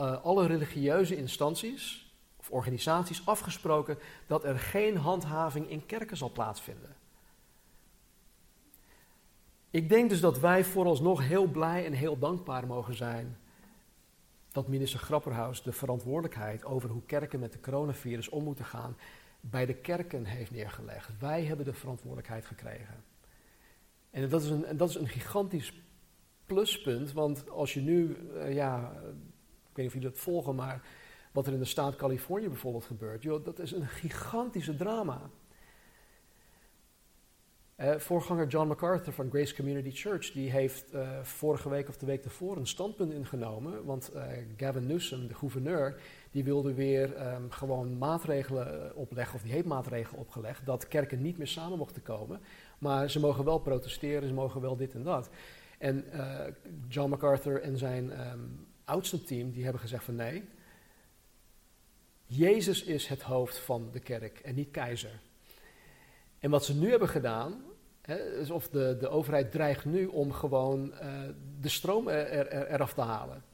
uh, 0.00 0.24
alle 0.24 0.46
religieuze 0.46 1.16
instanties 1.16 2.14
of 2.36 2.50
organisaties 2.50 3.26
afgesproken 3.26 3.98
dat 4.26 4.44
er 4.44 4.58
geen 4.58 4.96
handhaving 4.96 5.70
in 5.70 5.86
kerken 5.86 6.16
zal 6.16 6.30
plaatsvinden. 6.30 6.96
Ik 9.70 9.88
denk 9.88 10.10
dus 10.10 10.20
dat 10.20 10.38
wij 10.38 10.64
vooralsnog 10.64 11.26
heel 11.26 11.46
blij 11.46 11.86
en 11.86 11.92
heel 11.92 12.18
dankbaar 12.18 12.66
mogen 12.66 12.94
zijn 12.94 13.38
dat 14.56 14.68
minister 14.68 14.98
Grapperhaus 14.98 15.62
de 15.62 15.72
verantwoordelijkheid 15.72 16.64
over 16.64 16.90
hoe 16.90 17.02
kerken 17.06 17.40
met 17.40 17.52
de 17.52 17.60
coronavirus 17.60 18.28
om 18.28 18.44
moeten 18.44 18.64
gaan 18.64 18.96
bij 19.40 19.66
de 19.66 19.74
kerken 19.74 20.24
heeft 20.24 20.50
neergelegd. 20.50 21.18
Wij 21.18 21.44
hebben 21.44 21.66
de 21.66 21.72
verantwoordelijkheid 21.72 22.44
gekregen. 22.44 23.04
En 24.10 24.28
dat 24.28 24.42
is 24.42 24.50
een, 24.50 24.76
dat 24.76 24.88
is 24.88 24.94
een 24.94 25.08
gigantisch 25.08 25.72
pluspunt. 26.46 27.12
Want 27.12 27.50
als 27.50 27.74
je 27.74 27.80
nu, 27.80 28.16
eh, 28.34 28.54
ja, 28.54 28.92
ik 29.70 29.76
weet 29.76 29.76
niet 29.76 29.86
of 29.86 29.92
jullie 29.92 30.08
dat 30.08 30.18
volgen, 30.18 30.54
maar 30.54 30.86
wat 31.32 31.46
er 31.46 31.52
in 31.52 31.58
de 31.58 31.64
staat 31.64 31.96
Californië 31.96 32.48
bijvoorbeeld 32.48 32.84
gebeurt, 32.84 33.22
joh, 33.22 33.44
dat 33.44 33.58
is 33.58 33.72
een 33.72 33.86
gigantische 33.86 34.76
drama. 34.76 35.30
Uh, 37.80 37.96
voorganger 37.96 38.46
John 38.46 38.68
MacArthur 38.68 39.12
van 39.12 39.30
Grace 39.30 39.54
Community 39.54 39.90
Church, 39.90 40.32
die 40.32 40.50
heeft 40.50 40.94
uh, 40.94 41.22
vorige 41.22 41.68
week 41.68 41.88
of 41.88 41.96
de 41.96 42.06
week 42.06 42.24
ervoor 42.24 42.56
een 42.56 42.66
standpunt 42.66 43.12
ingenomen. 43.12 43.84
Want 43.84 44.10
uh, 44.14 44.22
Gavin 44.56 44.86
Newsom, 44.86 45.26
de 45.28 45.34
gouverneur, 45.34 46.00
die 46.30 46.44
wilde 46.44 46.74
weer 46.74 47.32
um, 47.32 47.50
gewoon 47.50 47.98
maatregelen 47.98 48.96
opleggen, 48.96 49.34
of 49.34 49.42
die 49.42 49.52
heeft 49.52 49.66
maatregelen 49.66 50.20
opgelegd, 50.20 50.66
dat 50.66 50.88
kerken 50.88 51.22
niet 51.22 51.38
meer 51.38 51.46
samen 51.46 51.78
mochten 51.78 52.02
komen. 52.02 52.40
Maar 52.78 53.10
ze 53.10 53.20
mogen 53.20 53.44
wel 53.44 53.58
protesteren, 53.58 54.28
ze 54.28 54.34
mogen 54.34 54.60
wel 54.60 54.76
dit 54.76 54.94
en 54.94 55.02
dat. 55.02 55.30
En 55.78 56.04
John 56.88 57.10
MacArthur 57.10 57.62
en 57.62 57.78
zijn 57.78 58.30
um, 58.30 58.66
oudste 58.84 59.22
team, 59.22 59.50
die 59.50 59.62
hebben 59.62 59.80
gezegd 59.80 60.04
van 60.04 60.14
nee, 60.14 60.44
Jezus 62.26 62.84
is 62.84 63.06
het 63.06 63.22
hoofd 63.22 63.58
van 63.58 63.88
de 63.92 64.00
kerk 64.00 64.38
en 64.38 64.54
niet 64.54 64.70
keizer. 64.70 65.20
En 66.46 66.52
wat 66.52 66.64
ze 66.64 66.74
nu 66.74 66.90
hebben 66.90 67.08
gedaan, 67.08 67.62
hè, 68.02 68.42
of 68.52 68.68
de, 68.68 68.96
de 69.00 69.08
overheid 69.08 69.52
dreigt 69.52 69.84
nu 69.84 70.06
om 70.06 70.32
gewoon 70.32 70.92
uh, 70.92 71.22
de 71.60 71.68
stroom 71.68 72.08
er, 72.08 72.48
er, 72.48 72.66
eraf 72.66 72.94
te 72.94 73.00
halen. 73.00 73.44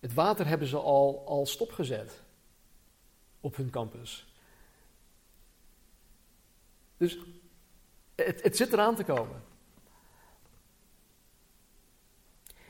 Het 0.00 0.14
water 0.14 0.46
hebben 0.46 0.68
ze 0.68 0.76
al, 0.76 1.22
al 1.26 1.46
stopgezet 1.46 2.22
op 3.40 3.56
hun 3.56 3.70
campus. 3.70 4.34
Dus 6.96 7.18
het, 8.14 8.42
het 8.42 8.56
zit 8.56 8.72
eraan 8.72 8.94
te 8.94 9.04
komen. 9.04 9.42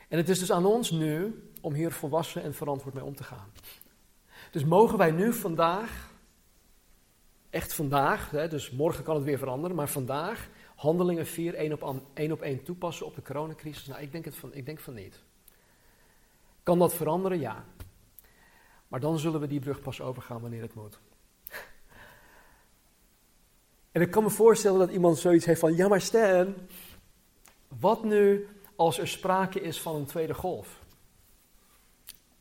En 0.08 0.16
het 0.16 0.28
is 0.28 0.38
dus 0.38 0.52
aan 0.52 0.66
ons 0.66 0.90
nu 0.90 1.42
om 1.60 1.74
hier 1.74 1.92
volwassen 1.92 2.42
en 2.42 2.54
verantwoord 2.54 2.94
mee 2.94 3.04
om 3.04 3.16
te 3.16 3.24
gaan. 3.24 3.52
Dus 4.50 4.64
mogen 4.64 4.98
wij 4.98 5.10
nu 5.10 5.32
vandaag, 5.32 6.14
echt 7.50 7.74
vandaag, 7.74 8.30
hè, 8.30 8.48
dus 8.48 8.70
morgen 8.70 9.04
kan 9.04 9.14
het 9.14 9.24
weer 9.24 9.38
veranderen, 9.38 9.76
maar 9.76 9.88
vandaag 9.88 10.48
handelingen 10.74 11.26
4 11.26 11.54
één 11.54 11.72
op, 11.72 12.02
één 12.14 12.32
op 12.32 12.64
toepassen 12.64 13.06
op 13.06 13.14
de 13.14 13.22
coronacrisis? 13.22 13.86
Nou, 13.86 14.02
ik 14.02 14.12
denk, 14.12 14.24
het 14.24 14.36
van, 14.36 14.54
ik 14.54 14.66
denk 14.66 14.80
van 14.80 14.94
niet. 14.94 15.22
Kan 16.62 16.78
dat 16.78 16.94
veranderen? 16.94 17.40
Ja. 17.40 17.64
Maar 18.88 19.00
dan 19.00 19.18
zullen 19.18 19.40
we 19.40 19.46
die 19.46 19.60
brug 19.60 19.80
pas 19.80 20.00
overgaan 20.00 20.40
wanneer 20.40 20.62
het 20.62 20.74
moet. 20.74 20.98
En 23.92 24.02
ik 24.02 24.10
kan 24.10 24.22
me 24.22 24.30
voorstellen 24.30 24.78
dat 24.78 24.90
iemand 24.90 25.18
zoiets 25.18 25.44
heeft 25.44 25.60
van, 25.60 25.76
ja 25.76 25.88
maar 25.88 26.00
Stan, 26.00 26.54
wat 27.68 28.04
nu 28.04 28.48
als 28.76 28.98
er 28.98 29.08
sprake 29.08 29.60
is 29.60 29.80
van 29.80 29.96
een 29.96 30.06
tweede 30.06 30.34
golf? 30.34 30.84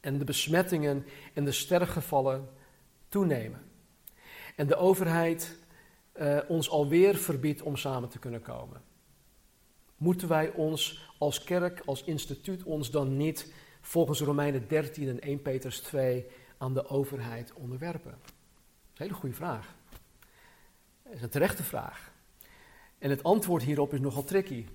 en 0.06 0.18
de 0.18 0.24
besmettingen 0.24 1.06
en 1.34 1.46
de 1.46 1.52
sterfgevallen 1.52 2.50
toenemen. 3.10 3.65
En 4.56 4.68
de 4.68 4.76
overheid 4.76 5.58
uh, 6.14 6.40
ons 6.48 6.70
alweer 6.70 7.16
verbiedt 7.16 7.62
om 7.62 7.78
samen 7.78 8.10
te 8.10 8.20
kunnen 8.20 8.42
komen. 8.42 8.82
Moeten 9.98 10.28
wij 10.28 10.52
ons 10.52 11.10
als 11.18 11.44
kerk, 11.44 11.82
als 11.86 12.04
instituut, 12.04 12.64
ons 12.64 12.92
dan 12.92 13.18
niet 13.18 13.54
volgens 13.82 14.20
Romeinen 14.22 14.68
13 14.68 15.10
en 15.10 15.20
1 15.20 15.42
Petrus 15.42 15.80
2 15.80 16.26
aan 16.58 16.74
de 16.74 16.88
overheid 16.88 17.54
onderwerpen? 17.54 18.12
Dat 18.12 18.32
is 18.94 19.00
een 19.00 19.06
hele 19.06 19.14
goede 19.14 19.36
vraag. 19.36 19.76
Dat 21.04 21.14
is 21.14 21.22
een 21.22 21.30
terechte 21.30 21.64
vraag. 21.64 22.12
En 22.98 23.10
het 23.10 23.24
antwoord 23.24 23.64
hierop 23.64 23.94
is 23.94 24.00
nogal 24.00 24.24
tricky. 24.24 24.66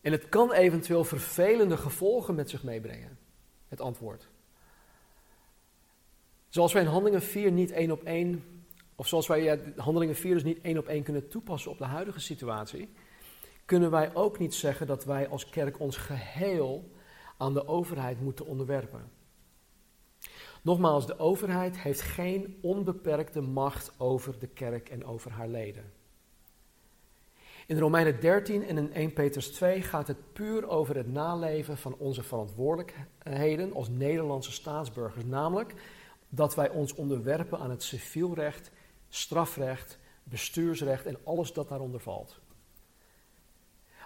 En 0.00 0.12
het 0.12 0.28
kan 0.28 0.52
eventueel 0.52 1.04
vervelende 1.04 1.76
gevolgen 1.76 2.34
met 2.34 2.50
zich 2.50 2.62
meebrengen 2.62 3.18
het 3.68 3.80
antwoord. 3.80 4.28
Zoals 6.54 6.72
wij 6.72 6.82
in 6.82 6.88
Handelingen 6.88 7.22
4 7.22 7.52
niet 7.52 7.70
één 7.70 7.90
op 7.90 8.02
één, 8.02 8.44
of 8.94 9.06
zoals 9.06 9.26
wij 9.26 9.60
Handelingen 9.76 10.14
4 10.14 10.34
dus 10.34 10.44
niet 10.44 10.60
één 10.60 10.78
op 10.78 10.86
één 10.86 11.02
kunnen 11.02 11.28
toepassen 11.28 11.70
op 11.70 11.78
de 11.78 11.84
huidige 11.84 12.20
situatie, 12.20 12.92
kunnen 13.64 13.90
wij 13.90 14.14
ook 14.14 14.38
niet 14.38 14.54
zeggen 14.54 14.86
dat 14.86 15.04
wij 15.04 15.28
als 15.28 15.48
kerk 15.50 15.80
ons 15.80 15.96
geheel 15.96 16.90
aan 17.36 17.54
de 17.54 17.66
overheid 17.66 18.20
moeten 18.20 18.46
onderwerpen. 18.46 19.10
Nogmaals, 20.62 21.06
de 21.06 21.18
overheid 21.18 21.78
heeft 21.78 22.00
geen 22.00 22.58
onbeperkte 22.62 23.40
macht 23.40 23.92
over 23.98 24.38
de 24.38 24.48
kerk 24.48 24.88
en 24.88 25.04
over 25.04 25.30
haar 25.30 25.48
leden. 25.48 25.92
In 27.66 27.78
Romeinen 27.78 28.20
13 28.20 28.66
en 28.66 28.78
in 28.78 28.92
1 28.92 29.12
Petrus 29.12 29.48
2 29.48 29.82
gaat 29.82 30.06
het 30.06 30.32
puur 30.32 30.68
over 30.68 30.96
het 30.96 31.12
naleven 31.12 31.76
van 31.76 31.96
onze 31.98 32.22
verantwoordelijkheden 32.22 33.74
als 33.74 33.88
Nederlandse 33.88 34.52
staatsburgers. 34.52 35.24
Namelijk 35.24 35.74
dat 36.34 36.54
wij 36.54 36.70
ons 36.70 36.94
onderwerpen 36.94 37.58
aan 37.58 37.70
het 37.70 37.82
civielrecht, 37.82 38.70
strafrecht, 39.08 39.98
bestuursrecht 40.22 41.06
en 41.06 41.18
alles 41.24 41.52
dat 41.52 41.68
daaronder 41.68 42.00
valt. 42.00 42.40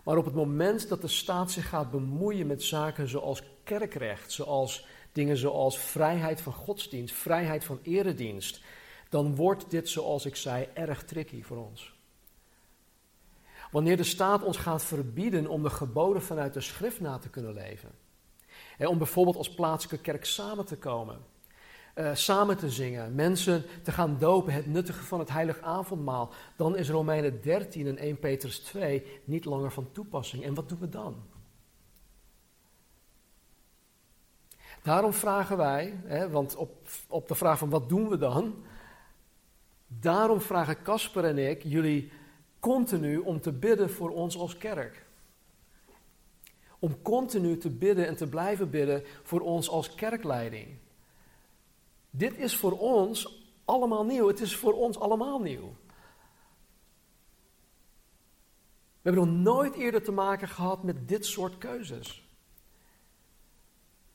Maar 0.04 0.16
op 0.16 0.24
het 0.24 0.34
moment 0.34 0.88
dat 0.88 1.00
de 1.00 1.08
staat 1.08 1.50
zich 1.50 1.68
gaat 1.68 1.90
bemoeien 1.90 2.46
met 2.46 2.62
zaken 2.62 3.08
zoals 3.08 3.42
kerkrecht, 3.64 4.32
zoals 4.32 4.86
dingen 5.12 5.36
zoals 5.36 5.78
vrijheid 5.78 6.40
van 6.40 6.52
godsdienst, 6.52 7.14
vrijheid 7.14 7.64
van 7.64 7.78
eredienst, 7.82 8.60
dan 9.08 9.34
wordt 9.34 9.70
dit, 9.70 9.88
zoals 9.88 10.26
ik 10.26 10.36
zei, 10.36 10.68
erg 10.74 11.04
tricky 11.04 11.42
voor 11.42 11.56
ons. 11.56 11.96
Wanneer 13.70 13.96
de 13.96 14.04
staat 14.04 14.42
ons 14.42 14.56
gaat 14.56 14.84
verbieden 14.84 15.46
om 15.46 15.62
de 15.62 15.70
geboden 15.70 16.22
vanuit 16.22 16.54
de 16.54 16.60
schrift 16.60 17.00
na 17.00 17.18
te 17.18 17.28
kunnen 17.28 17.52
leven. 17.52 17.90
om 18.78 18.98
bijvoorbeeld 18.98 19.36
als 19.36 19.54
plaatselijke 19.54 20.04
kerk 20.04 20.24
samen 20.24 20.64
te 20.64 20.76
komen. 20.76 21.18
Uh, 21.98 22.14
samen 22.14 22.56
te 22.56 22.70
zingen, 22.70 23.14
mensen 23.14 23.64
te 23.82 23.92
gaan 23.92 24.16
dopen, 24.18 24.52
het 24.52 24.66
nuttige 24.66 25.02
van 25.04 25.18
het 25.18 25.30
heilig 25.30 25.60
avondmaal, 25.60 26.32
dan 26.56 26.76
is 26.76 26.90
Romeinen 26.90 27.40
13 27.42 27.86
en 27.86 27.98
1 27.98 28.18
Petrus 28.18 28.58
2 28.58 29.20
niet 29.24 29.44
langer 29.44 29.72
van 29.72 29.92
toepassing. 29.92 30.44
En 30.44 30.54
wat 30.54 30.68
doen 30.68 30.78
we 30.78 30.88
dan? 30.88 31.22
Daarom 34.82 35.12
vragen 35.12 35.56
wij, 35.56 36.00
hè, 36.04 36.30
want 36.30 36.56
op, 36.56 36.88
op 37.08 37.28
de 37.28 37.34
vraag 37.34 37.58
van 37.58 37.70
wat 37.70 37.88
doen 37.88 38.08
we 38.08 38.18
dan, 38.18 38.64
daarom 39.86 40.40
vragen 40.40 40.82
Casper 40.82 41.24
en 41.24 41.38
ik 41.38 41.62
jullie 41.62 42.12
continu 42.60 43.16
om 43.16 43.40
te 43.40 43.52
bidden 43.52 43.90
voor 43.90 44.10
ons 44.10 44.38
als 44.38 44.56
kerk. 44.56 45.04
Om 46.78 47.02
continu 47.02 47.58
te 47.58 47.70
bidden 47.70 48.06
en 48.06 48.16
te 48.16 48.28
blijven 48.28 48.70
bidden 48.70 49.02
voor 49.22 49.40
ons 49.40 49.68
als 49.68 49.94
kerkleiding. 49.94 50.68
Dit 52.10 52.36
is 52.36 52.56
voor 52.56 52.78
ons 52.78 53.46
allemaal 53.64 54.04
nieuw. 54.04 54.28
Het 54.28 54.40
is 54.40 54.56
voor 54.56 54.72
ons 54.72 54.98
allemaal 54.98 55.40
nieuw. 55.40 55.76
We 59.02 59.14
hebben 59.14 59.24
nog 59.24 59.42
nooit 59.42 59.74
eerder 59.74 60.02
te 60.02 60.12
maken 60.12 60.48
gehad 60.48 60.82
met 60.82 61.08
dit 61.08 61.26
soort 61.26 61.58
keuzes. 61.58 62.28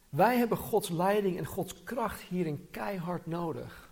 Wij 0.10 0.38
hebben 0.38 0.58
Gods 0.58 0.90
leiding 0.90 1.38
en 1.38 1.46
Gods 1.46 1.84
kracht 1.84 2.22
hierin 2.22 2.68
keihard 2.72 3.26
nodig. 3.26 3.92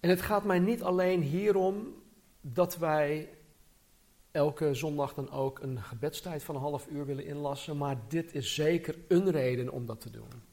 En 0.00 0.10
het 0.10 0.20
gaat 0.20 0.44
mij 0.44 0.58
niet 0.58 0.82
alleen 0.82 1.22
hierom 1.22 2.02
dat 2.40 2.76
wij 2.76 3.38
elke 4.30 4.74
zondag 4.74 5.14
dan 5.14 5.30
ook 5.30 5.58
een 5.58 5.82
gebedstijd 5.82 6.42
van 6.42 6.54
een 6.54 6.60
half 6.60 6.86
uur 6.86 7.06
willen 7.06 7.24
inlassen, 7.24 7.76
maar 7.76 7.98
dit 8.08 8.34
is 8.34 8.54
zeker 8.54 8.98
een 9.08 9.30
reden 9.30 9.70
om 9.70 9.86
dat 9.86 10.00
te 10.00 10.10
doen. 10.10 10.47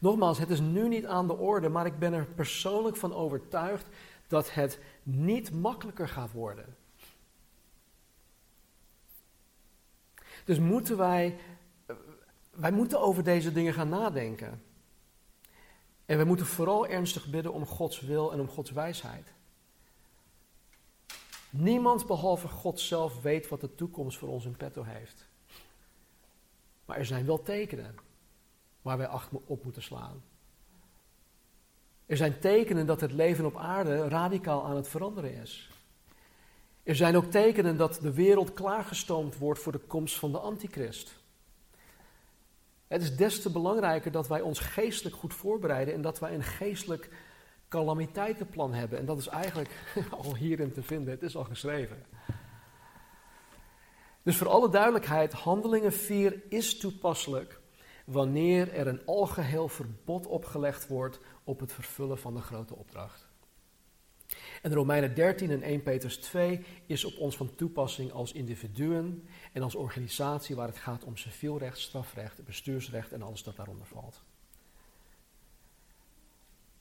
Nogmaals, 0.00 0.38
het 0.38 0.50
is 0.50 0.60
nu 0.60 0.88
niet 0.88 1.06
aan 1.06 1.26
de 1.26 1.36
orde, 1.36 1.68
maar 1.68 1.86
ik 1.86 1.98
ben 1.98 2.12
er 2.12 2.26
persoonlijk 2.26 2.96
van 2.96 3.14
overtuigd 3.14 3.86
dat 4.28 4.54
het 4.54 4.78
niet 5.02 5.52
makkelijker 5.52 6.08
gaat 6.08 6.32
worden. 6.32 6.76
Dus 10.44 10.58
moeten 10.58 10.96
wij, 10.96 11.38
wij 12.50 12.72
moeten 12.72 13.00
over 13.00 13.24
deze 13.24 13.52
dingen 13.52 13.74
gaan 13.74 13.88
nadenken. 13.88 14.62
En 16.06 16.18
we 16.18 16.24
moeten 16.24 16.46
vooral 16.46 16.86
ernstig 16.86 17.30
bidden 17.30 17.52
om 17.52 17.66
Gods 17.66 18.00
wil 18.00 18.32
en 18.32 18.40
om 18.40 18.48
Gods 18.48 18.70
wijsheid. 18.70 19.32
Niemand 21.50 22.06
behalve 22.06 22.48
God 22.48 22.80
zelf 22.80 23.22
weet 23.22 23.48
wat 23.48 23.60
de 23.60 23.74
toekomst 23.74 24.18
voor 24.18 24.28
ons 24.28 24.44
in 24.44 24.56
petto 24.56 24.82
heeft. 24.82 25.28
Maar 26.84 26.96
er 26.96 27.06
zijn 27.06 27.26
wel 27.26 27.42
tekenen 27.42 28.08
waar 28.82 28.98
wij 28.98 29.06
acht 29.06 29.30
op 29.46 29.64
moeten 29.64 29.82
slaan. 29.82 30.22
Er 32.06 32.16
zijn 32.16 32.38
tekenen 32.38 32.86
dat 32.86 33.00
het 33.00 33.12
leven 33.12 33.44
op 33.44 33.56
aarde 33.56 34.08
radicaal 34.08 34.64
aan 34.64 34.76
het 34.76 34.88
veranderen 34.88 35.34
is. 35.34 35.70
Er 36.82 36.96
zijn 36.96 37.16
ook 37.16 37.24
tekenen 37.24 37.76
dat 37.76 37.98
de 38.02 38.12
wereld 38.12 38.52
klaargestoomd 38.52 39.38
wordt 39.38 39.60
voor 39.60 39.72
de 39.72 39.78
komst 39.78 40.18
van 40.18 40.32
de 40.32 40.38
antichrist. 40.38 41.18
Het 42.86 43.02
is 43.02 43.16
des 43.16 43.42
te 43.42 43.50
belangrijker 43.50 44.10
dat 44.10 44.28
wij 44.28 44.40
ons 44.40 44.58
geestelijk 44.58 45.16
goed 45.16 45.34
voorbereiden 45.34 45.94
en 45.94 46.02
dat 46.02 46.18
wij 46.18 46.34
een 46.34 46.42
geestelijk 46.42 47.10
calamiteitenplan 47.68 48.72
hebben. 48.72 48.98
En 48.98 49.06
dat 49.06 49.18
is 49.18 49.26
eigenlijk 49.26 49.94
al 50.24 50.36
hierin 50.36 50.72
te 50.72 50.82
vinden. 50.82 51.10
Het 51.10 51.22
is 51.22 51.36
al 51.36 51.44
geschreven. 51.44 52.04
Dus 54.22 54.36
voor 54.36 54.48
alle 54.48 54.68
duidelijkheid, 54.68 55.32
Handelingen 55.32 55.92
4 55.92 56.42
is 56.48 56.78
toepasselijk 56.78 57.59
wanneer 58.06 58.72
er 58.72 58.86
een 58.86 59.06
algeheel 59.06 59.68
verbod 59.68 60.26
opgelegd 60.26 60.86
wordt 60.86 61.20
op 61.44 61.60
het 61.60 61.72
vervullen 61.72 62.18
van 62.18 62.34
de 62.34 62.40
grote 62.40 62.76
opdracht. 62.76 63.28
En 64.62 64.74
Romeinen 64.74 65.14
13 65.14 65.50
en 65.50 65.62
1 65.62 65.82
Petrus 65.82 66.16
2 66.16 66.64
is 66.86 67.04
op 67.04 67.18
ons 67.18 67.36
van 67.36 67.54
toepassing 67.54 68.12
als 68.12 68.32
individuen 68.32 69.28
en 69.52 69.62
als 69.62 69.74
organisatie 69.74 70.56
waar 70.56 70.68
het 70.68 70.78
gaat 70.78 71.04
om 71.04 71.16
civielrecht, 71.16 71.78
strafrecht, 71.78 72.44
bestuursrecht 72.44 73.12
en 73.12 73.22
alles 73.22 73.42
dat 73.42 73.56
daaronder 73.56 73.86
valt. 73.86 74.22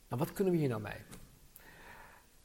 Nou, 0.08 0.22
wat 0.22 0.34
kunnen 0.34 0.54
we 0.54 0.60
hier 0.60 0.70
nou 0.70 0.82
mee? 0.82 1.02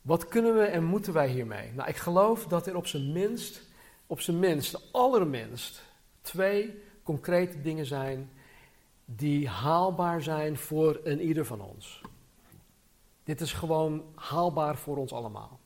Wat 0.02 0.28
kunnen 0.28 0.54
we 0.54 0.64
en 0.64 0.84
moeten 0.84 1.12
wij 1.12 1.28
hiermee? 1.28 1.72
Nou, 1.72 1.88
ik 1.88 1.96
geloof 1.96 2.46
dat 2.46 2.66
er 2.66 2.76
op 2.76 2.86
zijn 2.86 3.12
minst, 3.12 3.62
op 4.06 4.20
zijn 4.20 4.38
minst, 4.38 4.92
allerminst, 4.92 5.82
twee 6.20 6.82
concrete 7.02 7.60
dingen 7.60 7.86
zijn 7.86 8.30
die 9.04 9.48
haalbaar 9.48 10.22
zijn 10.22 10.56
voor 10.56 11.00
een 11.02 11.20
ieder 11.20 11.46
van 11.46 11.60
ons. 11.60 12.00
Dit 13.24 13.40
is 13.40 13.52
gewoon 13.52 14.04
haalbaar 14.14 14.76
voor 14.76 14.96
ons 14.96 15.12
allemaal. 15.12 15.60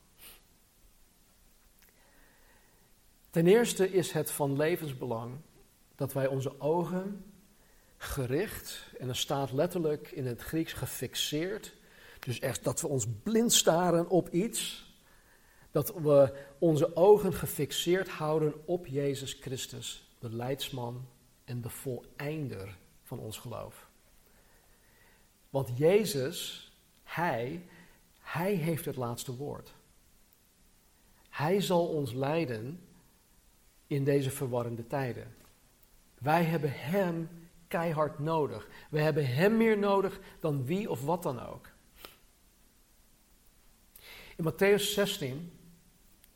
Ten 3.29 3.47
eerste 3.47 3.91
is 3.91 4.11
het 4.11 4.31
van 4.31 4.57
levensbelang 4.57 5.35
dat 5.95 6.13
wij 6.13 6.27
onze 6.27 6.59
ogen 6.59 7.23
gericht, 7.97 8.91
en 8.97 9.09
er 9.09 9.15
staat 9.15 9.51
letterlijk 9.51 10.11
in 10.11 10.25
het 10.25 10.41
Grieks 10.41 10.73
gefixeerd, 10.73 11.75
dus 12.19 12.39
echt 12.39 12.63
dat 12.63 12.81
we 12.81 12.87
ons 12.87 13.07
blind 13.23 13.53
staren 13.53 14.09
op 14.09 14.29
iets, 14.29 14.87
dat 15.71 15.93
we 15.93 16.33
onze 16.59 16.95
ogen 16.95 17.33
gefixeerd 17.33 18.09
houden 18.09 18.53
op 18.67 18.87
Jezus 18.87 19.33
Christus, 19.33 20.09
de 20.19 20.35
leidsman 20.35 21.07
en 21.43 21.61
de 21.61 21.69
voleinder 21.69 22.77
van 23.09 23.19
ons 23.19 23.37
geloof. 23.37 23.89
Want 25.49 25.77
Jezus 25.77 26.69
hij, 27.03 27.65
hij 28.19 28.53
heeft 28.53 28.85
het 28.85 28.95
laatste 28.95 29.35
woord. 29.35 29.73
Hij 31.29 31.61
zal 31.61 31.87
ons 31.87 32.13
leiden 32.13 32.87
in 33.87 34.03
deze 34.03 34.29
verwarrende 34.29 34.87
tijden. 34.87 35.35
Wij 36.17 36.43
hebben 36.43 36.71
Hem 36.73 37.29
keihard 37.67 38.19
nodig. 38.19 38.67
We 38.89 38.99
hebben 38.99 39.27
Hem 39.27 39.57
meer 39.57 39.77
nodig 39.77 40.19
dan 40.39 40.65
wie 40.65 40.89
of 40.89 41.03
wat 41.03 41.23
dan 41.23 41.39
ook. 41.39 41.69
In 44.35 44.51
Matthäus 44.51 44.93
16, 44.93 45.51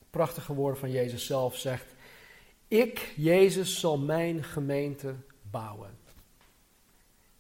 prachtige 0.10 0.54
woorden 0.54 0.80
van 0.80 0.92
Jezus 0.92 1.26
zelf, 1.26 1.58
zegt: 1.58 1.96
Ik, 2.68 3.14
Jezus, 3.16 3.80
zal 3.80 3.98
mijn 3.98 4.44
gemeente 4.44 5.16
bouwen. 5.42 6.03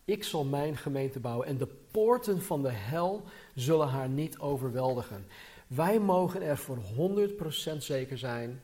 Ik 0.05 0.23
zal 0.23 0.43
mijn 0.43 0.77
gemeente 0.77 1.19
bouwen 1.19 1.47
en 1.47 1.57
de 1.57 1.67
poorten 1.91 2.41
van 2.41 2.61
de 2.61 2.71
hel 2.71 3.23
zullen 3.55 3.87
haar 3.87 4.09
niet 4.09 4.39
overweldigen. 4.39 5.25
Wij 5.67 5.99
mogen 5.99 6.41
er 6.41 6.57
voor 6.57 6.77
100% 7.73 7.77
zeker 7.77 8.17
zijn 8.17 8.61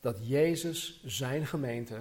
dat 0.00 0.28
Jezus 0.28 1.02
zijn 1.04 1.46
gemeente 1.46 2.00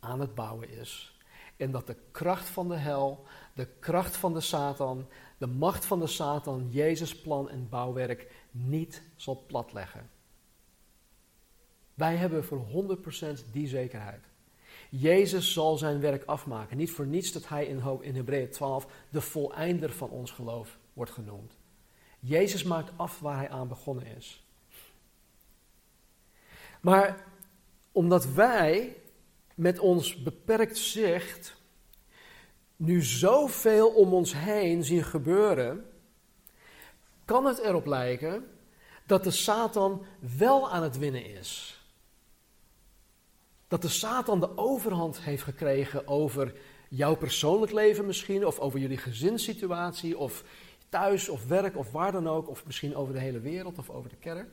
aan 0.00 0.20
het 0.20 0.34
bouwen 0.34 0.70
is. 0.70 1.18
En 1.56 1.70
dat 1.70 1.86
de 1.86 1.96
kracht 2.10 2.48
van 2.48 2.68
de 2.68 2.76
hel, 2.76 3.24
de 3.54 3.66
kracht 3.78 4.16
van 4.16 4.32
de 4.32 4.40
Satan, 4.40 5.08
de 5.38 5.46
macht 5.46 5.84
van 5.84 6.00
de 6.00 6.06
Satan, 6.06 6.68
Jezus' 6.70 7.20
plan 7.20 7.50
en 7.50 7.68
bouwwerk 7.68 8.32
niet 8.50 9.02
zal 9.16 9.44
platleggen. 9.46 10.10
Wij 11.94 12.16
hebben 12.16 12.44
voor 12.44 12.66
100% 13.46 13.50
die 13.52 13.68
zekerheid. 13.68 14.29
Jezus 14.90 15.52
zal 15.52 15.76
zijn 15.76 16.00
werk 16.00 16.24
afmaken. 16.24 16.76
Niet 16.76 16.90
voor 16.90 17.06
niets 17.06 17.32
dat 17.32 17.48
hij 17.48 17.66
in, 17.66 17.82
in 18.00 18.14
Hebreeën 18.14 18.50
12 18.50 18.86
de 19.10 19.20
voleinder 19.20 19.92
van 19.92 20.10
ons 20.10 20.30
geloof 20.30 20.78
wordt 20.92 21.10
genoemd. 21.10 21.52
Jezus 22.20 22.62
maakt 22.62 22.92
af 22.96 23.20
waar 23.20 23.36
hij 23.36 23.50
aan 23.50 23.68
begonnen 23.68 24.06
is. 24.16 24.44
Maar 26.80 27.24
omdat 27.92 28.26
wij 28.26 28.96
met 29.54 29.78
ons 29.78 30.22
beperkt 30.22 30.78
zicht 30.78 31.56
nu 32.76 33.02
zoveel 33.02 33.88
om 33.88 34.12
ons 34.14 34.34
heen 34.34 34.84
zien 34.84 35.04
gebeuren, 35.04 35.84
kan 37.24 37.44
het 37.44 37.58
erop 37.58 37.86
lijken 37.86 38.50
dat 39.06 39.24
de 39.24 39.30
Satan 39.30 40.04
wel 40.36 40.70
aan 40.70 40.82
het 40.82 40.98
winnen 40.98 41.26
is 41.26 41.79
dat 43.70 43.82
de 43.82 43.88
Satan 43.88 44.40
de 44.40 44.56
overhand 44.56 45.20
heeft 45.20 45.42
gekregen 45.42 46.06
over 46.06 46.54
jouw 46.88 47.16
persoonlijk 47.16 47.72
leven 47.72 48.06
misschien, 48.06 48.46
of 48.46 48.58
over 48.58 48.78
jullie 48.78 48.98
gezinssituatie, 48.98 50.18
of 50.18 50.44
thuis 50.88 51.28
of 51.28 51.46
werk 51.46 51.76
of 51.76 51.90
waar 51.90 52.12
dan 52.12 52.28
ook, 52.28 52.48
of 52.48 52.66
misschien 52.66 52.96
over 52.96 53.12
de 53.12 53.20
hele 53.20 53.40
wereld 53.40 53.78
of 53.78 53.90
over 53.90 54.10
de 54.10 54.16
kerk. 54.16 54.48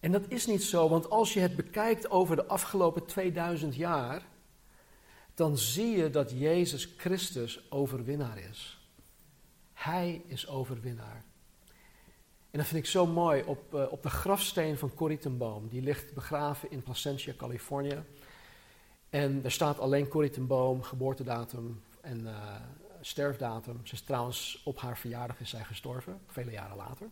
En 0.00 0.12
dat 0.12 0.24
is 0.28 0.46
niet 0.46 0.62
zo, 0.62 0.88
want 0.88 1.10
als 1.10 1.34
je 1.34 1.40
het 1.40 1.56
bekijkt 1.56 2.10
over 2.10 2.36
de 2.36 2.46
afgelopen 2.46 3.06
2000 3.06 3.74
jaar, 3.74 4.22
dan 5.34 5.58
zie 5.58 5.96
je 5.96 6.10
dat 6.10 6.30
Jezus 6.30 6.94
Christus 6.96 7.70
overwinnaar 7.70 8.38
is. 8.38 8.88
Hij 9.72 10.22
is 10.26 10.48
overwinnaar. 10.48 11.24
En 12.50 12.58
dat 12.58 12.66
vind 12.66 12.84
ik 12.84 12.90
zo 12.90 13.06
mooi 13.06 13.42
op, 13.42 13.74
uh, 13.74 13.92
op 13.92 14.02
de 14.02 14.10
grafsteen 14.10 14.78
van 14.78 14.94
Corrie. 14.94 15.18
Die 15.68 15.82
ligt 15.82 16.14
begraven 16.14 16.70
in 16.70 16.82
Placentia, 16.82 17.32
Californië. 17.36 18.02
En 19.10 19.42
daar 19.42 19.50
staat 19.50 19.78
alleen 19.78 20.08
Corrie 20.08 20.32
geboortedatum 20.80 21.82
en 22.00 22.20
uh, 22.20 22.54
sterfdatum. 23.00 23.80
Ze 23.86 23.94
is 23.94 24.02
trouwens 24.02 24.62
op 24.64 24.80
haar 24.80 24.98
verjaardag 24.98 25.40
is 25.40 25.50
zij 25.50 25.64
gestorven, 25.64 26.20
vele 26.26 26.50
jaren 26.50 26.76
later. 26.76 27.08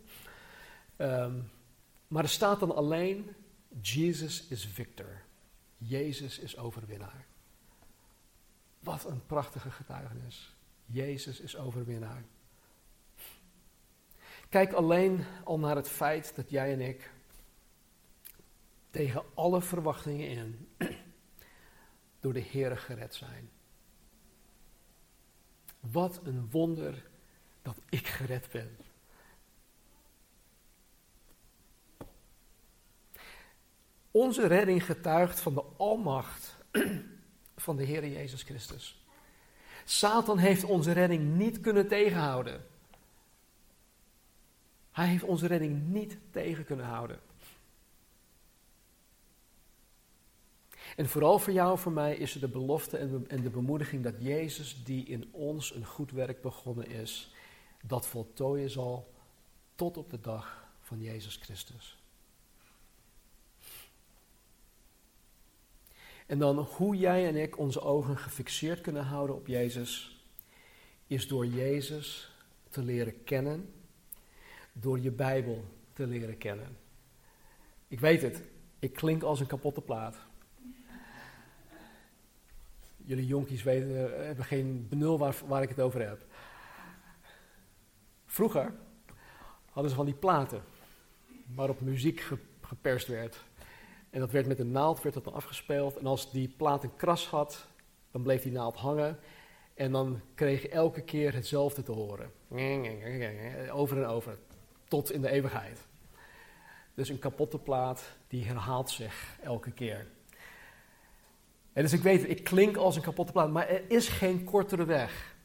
Um, 0.97 1.51
maar 2.07 2.23
er 2.23 2.29
staat 2.29 2.59
dan 2.59 2.75
alleen, 2.75 3.35
Jesus 3.81 4.47
is 4.47 4.65
victor. 4.65 5.21
Jezus 5.77 6.39
is 6.39 6.57
overwinnaar. 6.57 7.25
Wat 8.79 9.05
een 9.05 9.25
prachtige 9.25 9.71
getuigenis. 9.71 10.55
Jezus 10.85 11.39
is 11.39 11.57
overwinnaar. 11.57 12.23
Kijk 14.49 14.73
alleen 14.73 15.23
al 15.43 15.59
naar 15.59 15.75
het 15.75 15.89
feit 15.89 16.35
dat 16.35 16.49
jij 16.49 16.73
en 16.73 16.81
ik 16.81 17.11
tegen 18.89 19.23
alle 19.33 19.61
verwachtingen 19.61 20.29
in 20.29 20.69
door 22.19 22.33
de 22.33 22.39
Heer 22.39 22.77
gered 22.77 23.15
zijn. 23.15 23.49
Wat 25.79 26.19
een 26.23 26.47
wonder 26.51 27.07
dat 27.61 27.77
ik 27.89 28.07
gered 28.07 28.49
ben. 28.51 28.77
Onze 34.11 34.47
redding 34.47 34.85
getuigt 34.85 35.39
van 35.39 35.53
de 35.53 35.63
almacht 35.77 36.55
van 37.65 37.75
de 37.77 37.83
Heer 37.83 38.07
Jezus 38.07 38.43
Christus. 38.43 39.05
Satan 39.85 40.37
heeft 40.37 40.63
onze 40.63 40.91
redding 40.91 41.35
niet 41.35 41.59
kunnen 41.59 41.87
tegenhouden. 41.87 42.65
Hij 44.95 45.07
heeft 45.07 45.23
onze 45.23 45.47
redding 45.47 45.87
niet 45.87 46.17
tegen 46.31 46.65
kunnen 46.65 46.85
houden. 46.85 47.19
En 50.95 51.09
vooral 51.09 51.39
voor 51.39 51.53
jou 51.53 51.71
en 51.71 51.77
voor 51.77 51.91
mij 51.91 52.15
is 52.15 52.33
er 52.33 52.39
de 52.39 52.47
belofte 52.47 52.97
en 53.27 53.41
de 53.41 53.49
bemoediging 53.49 54.03
dat 54.03 54.13
Jezus, 54.19 54.83
die 54.83 55.05
in 55.05 55.29
ons 55.31 55.73
een 55.73 55.85
goed 55.85 56.11
werk 56.11 56.41
begonnen 56.41 56.87
is, 56.87 57.33
dat 57.83 58.07
voltooien 58.07 58.69
zal 58.69 59.13
tot 59.75 59.97
op 59.97 60.09
de 60.09 60.19
dag 60.19 60.67
van 60.81 61.01
Jezus 61.01 61.35
Christus. 61.35 61.97
En 66.25 66.39
dan 66.39 66.57
hoe 66.57 66.95
jij 66.95 67.27
en 67.27 67.35
ik 67.35 67.57
onze 67.57 67.81
ogen 67.81 68.17
gefixeerd 68.17 68.81
kunnen 68.81 69.03
houden 69.05 69.35
op 69.35 69.47
Jezus, 69.47 70.23
is 71.07 71.27
door 71.27 71.45
Jezus 71.45 72.31
te 72.69 72.81
leren 72.81 73.23
kennen 73.23 73.73
door 74.77 74.99
je 74.99 75.11
Bijbel 75.11 75.63
te 75.93 76.07
leren 76.07 76.37
kennen. 76.37 76.77
Ik 77.87 77.99
weet 77.99 78.21
het, 78.21 78.41
ik 78.79 78.93
klink 78.93 79.23
als 79.23 79.39
een 79.39 79.47
kapotte 79.47 79.81
plaat. 79.81 80.17
Jullie 82.97 83.25
jonkies 83.25 83.63
weten, 83.63 83.89
eh, 83.89 84.25
hebben 84.25 84.45
geen 84.45 84.87
benul 84.89 85.17
waar, 85.47 85.61
ik 85.61 85.69
het 85.69 85.79
over 85.79 86.07
heb. 86.07 86.25
Vroeger 88.25 88.73
hadden 89.69 89.89
ze 89.89 89.97
van 89.97 90.05
die 90.05 90.15
platen 90.15 90.63
waarop 91.45 91.81
muziek 91.81 92.27
geperst 92.61 93.07
werd. 93.07 93.43
En 94.09 94.19
dat 94.19 94.31
werd 94.31 94.47
met 94.47 94.59
een 94.59 94.71
naald 94.71 95.01
werd 95.01 95.15
dat 95.15 95.23
dan 95.23 95.33
afgespeeld. 95.33 95.97
En 95.97 96.05
als 96.05 96.31
die 96.31 96.47
plaat 96.47 96.83
een 96.83 96.95
kras 96.95 97.27
had, 97.27 97.67
dan 98.11 98.21
bleef 98.21 98.41
die 98.41 98.51
naald 98.51 98.75
hangen. 98.75 99.19
En 99.73 99.91
dan 99.91 100.21
kreeg 100.35 100.61
je 100.61 100.69
elke 100.69 101.01
keer 101.01 101.33
hetzelfde 101.33 101.83
te 101.83 101.91
horen. 101.91 102.31
Over 103.71 103.97
en 103.97 104.05
over. 104.05 104.37
Tot 104.87 105.11
in 105.11 105.21
de 105.21 105.29
eeuwigheid. 105.29 105.79
Dus 106.93 107.09
een 107.09 107.19
kapotte 107.19 107.59
plaat 107.59 108.03
die 108.27 108.45
herhaalt 108.45 108.89
zich 108.89 109.37
elke 109.43 109.71
keer. 109.71 110.07
En 111.73 111.81
dus 111.81 111.93
ik 111.93 112.01
weet, 112.01 112.29
ik 112.29 112.43
klink 112.43 112.77
als 112.77 112.95
een 112.95 113.01
kapotte 113.01 113.31
plaat, 113.31 113.49
maar 113.49 113.67
er 113.67 113.81
is 113.87 114.07
geen 114.07 114.43
kortere 114.43 114.85
weg. 114.85 115.35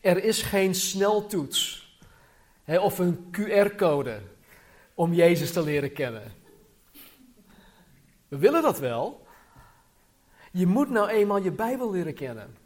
Er 0.00 0.24
is 0.24 0.42
geen 0.42 0.74
sneltoets 0.74 1.88
hè, 2.64 2.78
of 2.78 2.98
een 2.98 3.30
QR-code 3.30 4.20
om 4.94 5.14
Jezus 5.14 5.52
te 5.52 5.62
leren 5.62 5.92
kennen. 5.92 6.32
We 8.28 8.38
willen 8.38 8.62
dat 8.62 8.78
wel. 8.78 9.26
Je 10.52 10.66
moet 10.66 10.90
nou 10.90 11.08
eenmaal 11.08 11.38
je 11.42 11.50
Bijbel 11.50 11.90
leren 11.90 12.14
kennen. 12.14 12.56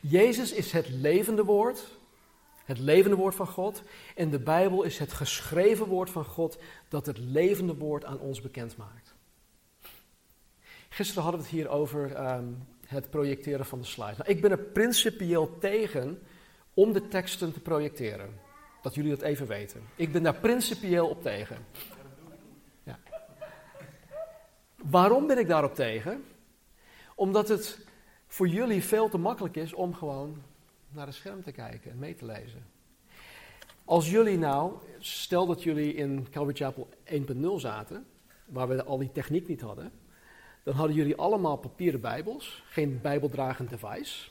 Jezus 0.00 0.52
is 0.52 0.72
het 0.72 0.88
levende 0.88 1.44
woord, 1.44 1.95
het 2.66 2.78
levende 2.78 3.16
woord 3.16 3.34
van 3.34 3.46
God. 3.46 3.82
En 4.14 4.30
de 4.30 4.38
Bijbel 4.38 4.82
is 4.82 4.98
het 4.98 5.12
geschreven 5.12 5.86
woord 5.86 6.10
van 6.10 6.24
God 6.24 6.58
dat 6.88 7.06
het 7.06 7.18
levende 7.18 7.74
woord 7.74 8.04
aan 8.04 8.18
ons 8.18 8.40
bekend 8.40 8.76
maakt. 8.76 9.14
Gisteren 10.88 11.22
hadden 11.22 11.40
we 11.40 11.46
het 11.46 11.56
hier 11.56 11.68
over 11.68 12.12
ehm, 12.12 12.44
het 12.86 13.10
projecteren 13.10 13.66
van 13.66 13.78
de 13.78 13.84
slides. 13.84 14.16
Nou, 14.16 14.30
ik 14.30 14.40
ben 14.40 14.50
er 14.50 14.58
principieel 14.58 15.58
tegen 15.58 16.18
om 16.74 16.92
de 16.92 17.08
teksten 17.08 17.52
te 17.52 17.60
projecteren. 17.60 18.40
Dat 18.82 18.94
jullie 18.94 19.10
dat 19.10 19.22
even 19.22 19.46
weten. 19.46 19.82
Ik 19.96 20.12
ben 20.12 20.22
daar 20.22 20.40
principieel 20.40 21.08
op 21.08 21.22
tegen. 21.22 21.56
Ja. 22.82 22.98
Waarom 24.76 25.26
ben 25.26 25.38
ik 25.38 25.48
daarop 25.48 25.74
tegen? 25.74 26.24
Omdat 27.14 27.48
het 27.48 27.86
voor 28.26 28.48
jullie 28.48 28.82
veel 28.84 29.08
te 29.08 29.18
makkelijk 29.18 29.56
is 29.56 29.74
om 29.74 29.94
gewoon 29.94 30.42
naar 30.96 31.06
het 31.06 31.14
scherm 31.14 31.42
te 31.42 31.52
kijken 31.52 31.90
en 31.90 31.98
mee 31.98 32.14
te 32.14 32.24
lezen. 32.24 32.66
Als 33.84 34.10
jullie 34.10 34.38
nou, 34.38 34.72
stel 34.98 35.46
dat 35.46 35.62
jullie 35.62 35.94
in 35.94 36.26
Calvary 36.30 36.56
Chapel 36.56 36.88
1.0 37.04 37.40
zaten, 37.56 38.06
waar 38.46 38.68
we 38.68 38.84
al 38.84 38.98
die 38.98 39.12
techniek 39.12 39.48
niet 39.48 39.60
hadden, 39.60 39.92
dan 40.62 40.74
hadden 40.74 40.96
jullie 40.96 41.16
allemaal 41.16 41.56
papieren 41.56 42.00
Bijbels, 42.00 42.64
geen 42.68 43.00
Bijbeldragend 43.02 43.70
device. 43.70 44.28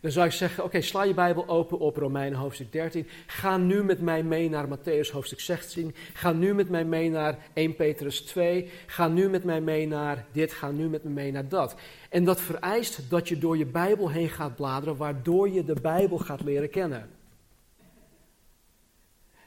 Dan 0.00 0.10
zou 0.10 0.26
ik 0.26 0.32
zeggen: 0.32 0.64
Oké, 0.64 0.80
sla 0.80 1.02
je 1.02 1.14
Bijbel 1.14 1.48
open 1.48 1.78
op 1.78 1.96
Romeinen 1.96 2.38
hoofdstuk 2.38 2.72
13. 2.72 3.08
Ga 3.26 3.56
nu 3.56 3.84
met 3.84 4.00
mij 4.00 4.22
mee 4.22 4.50
naar 4.50 4.66
Matthäus 4.68 5.10
hoofdstuk 5.12 5.40
16. 5.40 5.94
Ga 6.12 6.32
nu 6.32 6.54
met 6.54 6.68
mij 6.68 6.84
mee 6.84 7.10
naar 7.10 7.38
1 7.52 7.76
Petrus 7.76 8.20
2. 8.20 8.70
Ga 8.86 9.08
nu 9.08 9.28
met 9.28 9.44
mij 9.44 9.60
mee 9.60 9.86
naar 9.86 10.26
dit. 10.32 10.52
Ga 10.52 10.70
nu 10.70 10.88
met 10.88 11.04
me 11.04 11.10
mee 11.10 11.32
naar 11.32 11.48
dat. 11.48 11.74
En 12.08 12.24
dat 12.24 12.40
vereist 12.40 13.10
dat 13.10 13.28
je 13.28 13.38
door 13.38 13.56
je 13.58 13.66
Bijbel 13.66 14.10
heen 14.10 14.28
gaat 14.28 14.56
bladeren, 14.56 14.96
waardoor 14.96 15.50
je 15.50 15.64
de 15.64 15.80
Bijbel 15.80 16.18
gaat 16.18 16.42
leren 16.42 16.70
kennen. 16.70 17.10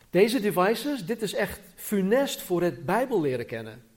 Deze 0.09 0.39
devices, 0.39 1.05
dit 1.05 1.21
is 1.21 1.33
echt 1.33 1.59
funest 1.75 2.41
voor 2.41 2.61
het 2.61 2.85
Bijbel 2.85 3.21
leren 3.21 3.45
kennen. 3.45 3.92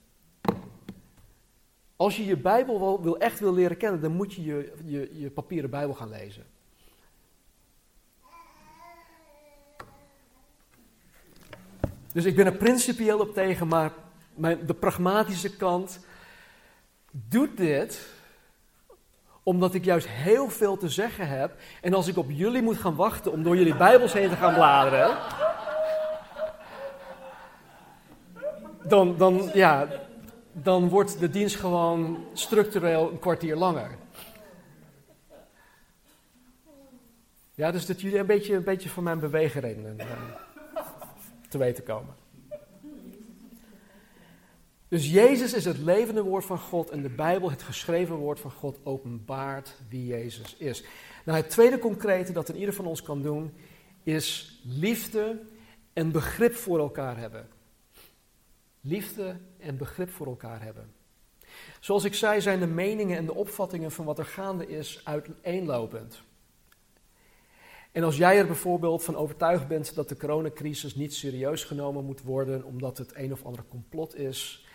Als 1.97 2.17
je 2.17 2.25
je 2.25 2.37
Bijbel 2.37 3.03
wil, 3.03 3.19
echt 3.19 3.41
wil 3.41 3.55
leren 3.55 3.77
kennen, 3.77 4.01
dan 4.01 4.13
moet 4.13 4.33
je 4.35 4.45
je, 4.45 4.73
je 4.85 5.19
je 5.21 5.31
papieren 5.31 5.71
Bijbel 5.71 5.95
gaan 5.95 6.11
lezen. 6.11 6.47
Dus 12.13 12.25
ik 12.25 12.37
ben 12.37 12.47
er 12.47 12.57
principieel 12.57 13.19
op 13.21 13.35
tegen, 13.35 13.69
maar 13.69 13.93
mijn, 14.35 14.67
de 14.67 14.75
pragmatische 14.75 15.57
kant 15.57 16.01
doet 17.11 17.57
dit 17.57 18.15
omdat 19.43 19.75
ik 19.75 19.85
juist 19.85 20.09
heel 20.09 20.49
veel 20.49 20.77
te 20.77 20.89
zeggen 20.89 21.29
heb. 21.29 21.55
En 21.81 21.95
als 21.95 22.07
ik 22.09 22.17
op 22.17 22.31
jullie 22.31 22.63
moet 22.63 22.77
gaan 22.77 22.95
wachten 22.95 23.33
om 23.33 23.43
door 23.43 23.57
jullie 23.57 23.77
Bijbels 23.77 24.13
heen 24.13 24.29
te 24.29 24.37
gaan 24.37 24.55
bladeren. 24.55 25.17
Dan, 28.83 29.17
dan, 29.17 29.51
ja, 29.55 29.87
dan 30.63 30.89
wordt 30.89 31.19
de 31.19 31.31
dienst 31.31 31.57
gewoon 31.57 32.25
structureel 32.33 33.11
een 33.11 33.19
kwartier 33.19 33.57
langer. 33.57 33.91
Ja, 37.55 37.71
dus 37.71 37.87
dat 37.87 38.01
jullie 38.01 38.19
een 38.19 38.27
beetje, 38.27 38.55
een 38.55 38.65
beetje 38.65 38.89
van 38.89 39.03
mijn 39.03 39.19
beweegredenen 39.19 39.97
uh, 39.99 40.07
te 41.49 41.59
weten 41.59 41.85
komen. 41.85 42.15
Dus 44.89 45.11
Jezus 45.11 45.55
is 45.55 45.65
het 45.65 45.79
levende 45.79 46.23
woord 46.23 46.45
van 46.45 46.59
God 46.59 46.91
en 46.91 47.03
de 47.03 47.09
Bijbel, 47.09 47.51
het 47.51 47.63
geschreven 47.63 48.17
woord 48.17 48.41
van 48.41 48.51
God, 48.51 48.79
openbaart 48.83 49.75
wie 49.89 50.07
Jezus 50.07 50.57
is. 50.57 50.85
Nou, 51.25 51.39
het 51.39 51.51
tweede 51.51 51.79
concrete 51.79 52.33
dat 52.33 52.49
een 52.49 52.57
ieder 52.57 52.75
van 52.75 52.87
ons 52.87 53.03
kan 53.03 53.23
doen, 53.23 53.53
is 54.03 54.61
liefde 54.65 55.41
en 55.93 56.13
begrip 56.13 56.55
voor 56.55 56.79
elkaar 56.79 57.17
hebben 57.17 57.49
liefde 58.87 59.37
en 59.59 59.77
begrip 59.77 60.11
voor 60.11 60.27
elkaar 60.27 60.63
hebben. 60.63 60.95
Zoals 61.81 62.05
ik 62.05 62.15
zei, 62.15 62.41
zijn 62.41 62.61
de 62.61 62.67
meningen 62.67 63.17
en 63.17 63.27
de 63.27 63.35
opvattingen 63.35 63.91
van 63.91 64.05
wat 64.05 64.19
er 64.19 64.25
gaande 64.25 64.67
is 64.67 65.01
uiteenlopend. 65.05 66.23
En 67.93 68.03
als 68.03 68.17
jij 68.17 68.39
er 68.39 68.47
bijvoorbeeld 68.47 69.05
van 69.05 69.17
overtuigd 69.17 69.69
bent 69.69 69.95
dat 69.95 70.09
de 70.09 70.17
coronacrisis 70.17 70.95
niet 70.95 71.15
serieus 71.15 71.65
genomen 71.65 72.05
moet 72.05 72.23
worden 72.23 72.65
omdat 72.65 72.99
het 72.99 73.17
een 73.17 73.33
of 73.33 73.45
ander 73.45 73.65
complot 73.69 74.17
is, 74.17 74.67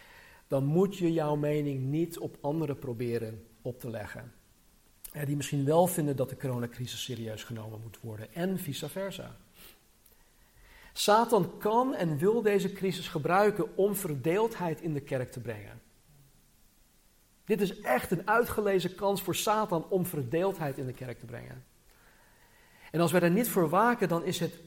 dan 0.47 0.65
moet 0.65 0.97
je 0.97 1.13
jouw 1.13 1.35
mening 1.35 1.83
niet 1.83 2.19
op 2.19 2.37
anderen 2.41 2.79
proberen 2.79 3.45
op 3.61 3.79
te 3.79 3.89
leggen. 3.89 4.33
Die 5.25 5.35
misschien 5.35 5.65
wel 5.65 5.87
vinden 5.87 6.15
dat 6.15 6.29
de 6.29 6.37
coronacrisis 6.37 7.03
serieus 7.03 7.43
genomen 7.43 7.81
moet 7.81 7.99
worden 7.99 8.33
en 8.33 8.59
vice 8.59 8.89
versa. 8.89 9.37
Satan 10.93 11.57
kan 11.57 11.95
en 11.95 12.17
wil 12.17 12.41
deze 12.41 12.73
crisis 12.73 13.07
gebruiken 13.07 13.77
om 13.77 13.95
verdeeldheid 13.95 14.81
in 14.81 14.93
de 14.93 15.01
kerk 15.01 15.31
te 15.31 15.39
brengen. 15.39 15.81
Dit 17.45 17.61
is 17.61 17.79
echt 17.79 18.11
een 18.11 18.27
uitgelezen 18.27 18.95
kans 18.95 19.21
voor 19.21 19.35
Satan 19.35 19.89
om 19.89 20.05
verdeeldheid 20.05 20.77
in 20.77 20.85
de 20.85 20.93
kerk 20.93 21.19
te 21.19 21.25
brengen. 21.25 21.65
En 22.91 22.99
als 22.99 23.11
wij 23.11 23.21
er 23.21 23.31
niet 23.31 23.49
voor 23.49 23.69
waken, 23.69 24.09
dan 24.09 24.23
is 24.23 24.39
het 24.39 24.59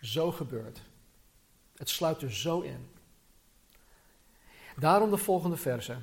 zo 0.00 0.32
gebeurd. 0.32 0.80
Het 1.76 1.88
sluit 1.88 2.22
er 2.22 2.32
zo 2.32 2.60
in. 2.60 2.88
Daarom 4.76 5.10
de 5.10 5.16
volgende 5.16 5.56
verse. 5.56 5.96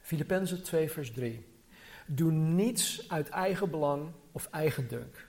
Filippenzen 0.00 0.62
2, 0.62 0.90
vers 0.90 1.12
3. 1.12 1.46
Doe 2.06 2.32
niets 2.32 3.08
uit 3.08 3.28
eigen 3.28 3.70
belang 3.70 4.12
of 4.32 4.48
eigen 4.50 4.88
dunk 4.88 5.25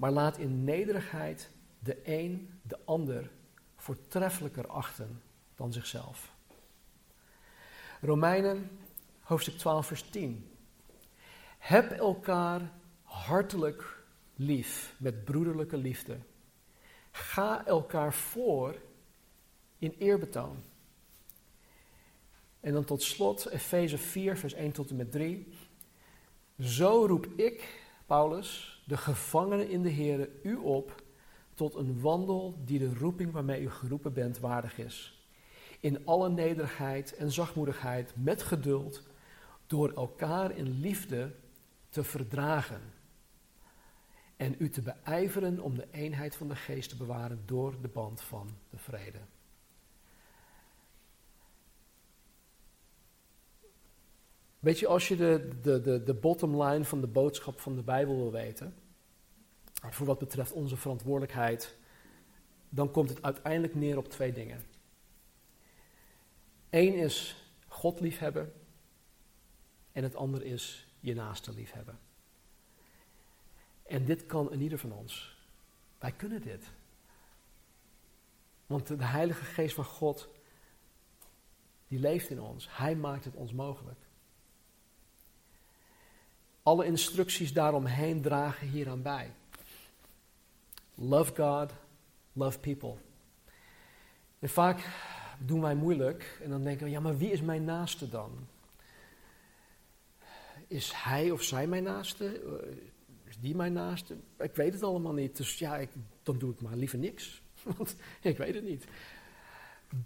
maar 0.00 0.10
laat 0.10 0.38
in 0.38 0.64
nederigheid 0.64 1.50
de 1.78 1.98
een 2.04 2.60
de 2.62 2.78
ander 2.84 3.30
voortreffelijker 3.76 4.66
achten 4.66 5.22
dan 5.54 5.72
zichzelf. 5.72 6.32
Romeinen 8.00 8.78
hoofdstuk 9.20 9.58
12, 9.58 9.86
vers 9.86 10.02
10. 10.02 10.50
Heb 11.58 11.90
elkaar 11.90 12.72
hartelijk 13.02 14.02
lief 14.34 14.94
met 14.98 15.24
broederlijke 15.24 15.76
liefde. 15.76 16.18
Ga 17.10 17.66
elkaar 17.66 18.14
voor 18.14 18.76
in 19.78 19.94
eerbetoon. 19.98 20.62
En 22.60 22.72
dan 22.72 22.84
tot 22.84 23.02
slot 23.02 23.46
Efeze 23.46 23.98
4, 23.98 24.36
vers 24.36 24.52
1 24.52 24.72
tot 24.72 24.90
en 24.90 24.96
met 24.96 25.12
3. 25.12 25.52
Zo 26.58 27.06
roep 27.06 27.26
ik, 27.36 27.84
Paulus, 28.06 28.69
de 28.90 28.96
gevangenen 28.96 29.68
in 29.68 29.82
de 29.82 29.88
Heer 29.88 30.28
u 30.42 30.56
op 30.56 31.02
tot 31.54 31.74
een 31.74 32.00
wandel 32.00 32.58
die 32.64 32.78
de 32.78 32.94
roeping 32.94 33.32
waarmee 33.32 33.62
u 33.62 33.70
geroepen 33.70 34.12
bent 34.12 34.38
waardig 34.38 34.78
is. 34.78 35.24
In 35.80 36.06
alle 36.06 36.28
nederigheid 36.28 37.16
en 37.16 37.32
zachtmoedigheid, 37.32 38.12
met 38.16 38.42
geduld, 38.42 39.02
door 39.66 39.92
elkaar 39.92 40.56
in 40.56 40.80
liefde 40.80 41.34
te 41.88 42.04
verdragen. 42.04 42.80
En 44.36 44.54
u 44.58 44.70
te 44.70 44.82
beijveren 44.82 45.60
om 45.60 45.74
de 45.74 45.86
eenheid 45.90 46.36
van 46.36 46.48
de 46.48 46.56
geest 46.56 46.88
te 46.88 46.96
bewaren 46.96 47.42
door 47.46 47.80
de 47.80 47.88
band 47.88 48.20
van 48.20 48.48
de 48.70 48.78
vrede. 48.78 49.20
Weet 54.60 54.78
je, 54.78 54.86
als 54.86 55.08
je 55.08 55.16
de, 55.16 55.48
de, 55.62 55.80
de, 55.80 56.02
de 56.02 56.14
bottom 56.14 56.62
line 56.62 56.84
van 56.84 57.00
de 57.00 57.06
boodschap 57.06 57.60
van 57.60 57.76
de 57.76 57.82
Bijbel 57.82 58.16
wil 58.16 58.32
weten, 58.32 58.74
voor 59.90 60.06
wat 60.06 60.18
betreft 60.18 60.52
onze 60.52 60.76
verantwoordelijkheid, 60.76 61.76
dan 62.68 62.90
komt 62.90 63.08
het 63.08 63.22
uiteindelijk 63.22 63.74
neer 63.74 63.96
op 63.96 64.08
twee 64.08 64.32
dingen. 64.32 64.62
Eén 66.70 66.94
is 66.94 67.44
God 67.66 68.00
liefhebben 68.00 68.52
en 69.92 70.02
het 70.02 70.14
andere 70.14 70.44
is 70.44 70.88
je 71.00 71.14
naaste 71.14 71.52
liefhebben. 71.52 71.98
En 73.82 74.04
dit 74.04 74.26
kan 74.26 74.52
in 74.52 74.60
ieder 74.60 74.78
van 74.78 74.92
ons. 74.92 75.38
Wij 75.98 76.12
kunnen 76.12 76.42
dit. 76.42 76.70
Want 78.66 78.86
de 78.86 79.04
Heilige 79.04 79.44
Geest 79.44 79.74
van 79.74 79.84
God, 79.84 80.28
die 81.88 81.98
leeft 81.98 82.30
in 82.30 82.40
ons. 82.40 82.76
Hij 82.76 82.96
maakt 82.96 83.24
het 83.24 83.34
ons 83.34 83.52
mogelijk. 83.52 83.98
Alle 86.70 86.86
instructies 86.86 87.52
daaromheen 87.52 88.22
dragen 88.22 88.68
hieraan 88.68 89.02
bij. 89.02 89.32
Love 90.94 91.32
God, 91.34 91.72
love 92.32 92.58
people. 92.58 92.94
En 94.38 94.48
vaak 94.48 94.88
doen 95.38 95.60
wij 95.60 95.74
moeilijk 95.74 96.40
en 96.42 96.50
dan 96.50 96.62
denken 96.62 96.84
we, 96.84 96.90
ja, 96.90 97.00
maar 97.00 97.16
wie 97.16 97.30
is 97.30 97.40
mijn 97.40 97.64
naaste 97.64 98.08
dan? 98.08 98.46
Is 100.66 100.92
hij 100.94 101.30
of 101.30 101.42
zij 101.42 101.66
mijn 101.66 101.82
naaste? 101.82 102.24
Eh, 102.26 102.76
is 103.24 103.38
die 103.40 103.54
mijn 103.54 103.72
naaste? 103.72 104.16
Ik 104.38 104.54
weet 104.54 104.72
het 104.72 104.82
allemaal 104.82 105.14
niet, 105.14 105.36
dus 105.36 105.58
ja, 105.58 105.76
ik, 105.76 105.90
dan 106.22 106.38
doe 106.38 106.52
ik 106.52 106.60
maar 106.60 106.76
liever 106.76 106.98
niks. 106.98 107.42
Want 107.76 107.96
ik 108.20 108.38
weet 108.38 108.54
het 108.54 108.64
niet. 108.64 108.84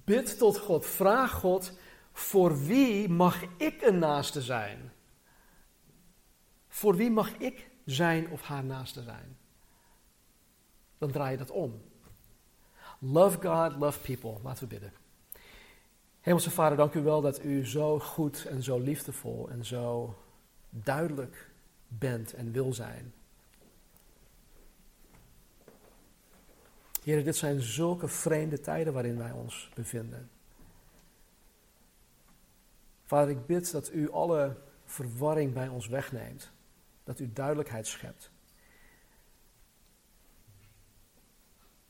Bid 0.04 0.38
tot 0.38 0.58
God, 0.58 0.86
vraag 0.86 1.32
God, 1.32 1.72
voor 2.12 2.64
wie 2.64 3.08
mag 3.08 3.42
ik 3.56 3.82
een 3.82 3.98
naaste 3.98 4.42
zijn? 4.42 4.92
Voor 6.74 6.96
wie 6.96 7.10
mag 7.10 7.36
ik 7.36 7.70
zijn 7.84 8.30
of 8.30 8.42
haar 8.42 8.64
naaste 8.64 9.02
zijn? 9.02 9.36
Dan 10.98 11.10
draai 11.10 11.30
je 11.30 11.36
dat 11.36 11.50
om. 11.50 11.82
Love 12.98 13.38
God, 13.40 13.76
love 13.76 14.00
people. 14.00 14.42
Laten 14.42 14.62
we 14.62 14.68
bidden. 14.68 14.92
Hemelse 16.20 16.50
Vader, 16.50 16.76
dank 16.76 16.94
u 16.94 17.02
wel 17.02 17.20
dat 17.20 17.44
u 17.44 17.66
zo 17.66 17.98
goed 17.98 18.44
en 18.44 18.62
zo 18.62 18.78
liefdevol 18.78 19.50
en 19.50 19.64
zo 19.64 20.14
duidelijk 20.70 21.50
bent 21.88 22.32
en 22.32 22.52
wil 22.52 22.72
zijn. 22.72 23.14
Heer, 27.02 27.24
dit 27.24 27.36
zijn 27.36 27.60
zulke 27.60 28.08
vreemde 28.08 28.60
tijden 28.60 28.92
waarin 28.92 29.18
wij 29.18 29.32
ons 29.32 29.70
bevinden. 29.74 30.30
Vader, 33.04 33.30
ik 33.30 33.46
bid 33.46 33.70
dat 33.70 33.92
u 33.92 34.10
alle 34.10 34.56
verwarring 34.84 35.52
bij 35.52 35.68
ons 35.68 35.86
wegneemt. 35.86 36.52
Dat 37.04 37.20
u 37.20 37.32
duidelijkheid 37.32 37.86
schept. 37.86 38.30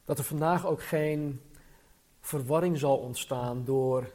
Dat 0.04 0.18
er 0.18 0.24
vandaag 0.24 0.66
ook 0.66 0.82
geen 0.82 1.40
verwarring 2.20 2.78
zal 2.78 2.98
ontstaan 2.98 3.64
door 3.64 4.12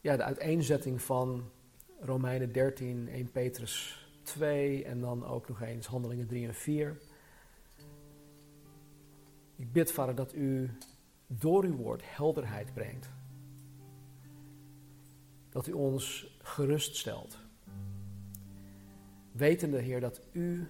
ja, 0.00 0.16
de 0.16 0.22
uiteenzetting 0.22 1.02
van 1.02 1.50
Romeinen 2.00 2.52
13, 2.52 3.08
1 3.08 3.30
Petrus 3.30 4.06
2 4.22 4.84
en 4.84 5.00
dan 5.00 5.24
ook 5.24 5.48
nog 5.48 5.62
eens 5.62 5.86
Handelingen 5.86 6.26
3 6.26 6.46
en 6.46 6.54
4. 6.54 7.00
Ik 9.56 9.72
bid, 9.72 9.92
Vader, 9.92 10.14
dat 10.14 10.34
u 10.34 10.70
door 11.26 11.64
uw 11.64 11.76
woord 11.76 12.02
helderheid 12.04 12.74
brengt. 12.74 13.10
Dat 15.50 15.66
u 15.66 15.72
ons 15.72 16.36
geruststelt. 16.42 17.38
Wetende, 19.36 19.78
Heer, 19.78 20.00
dat 20.00 20.20
u 20.32 20.66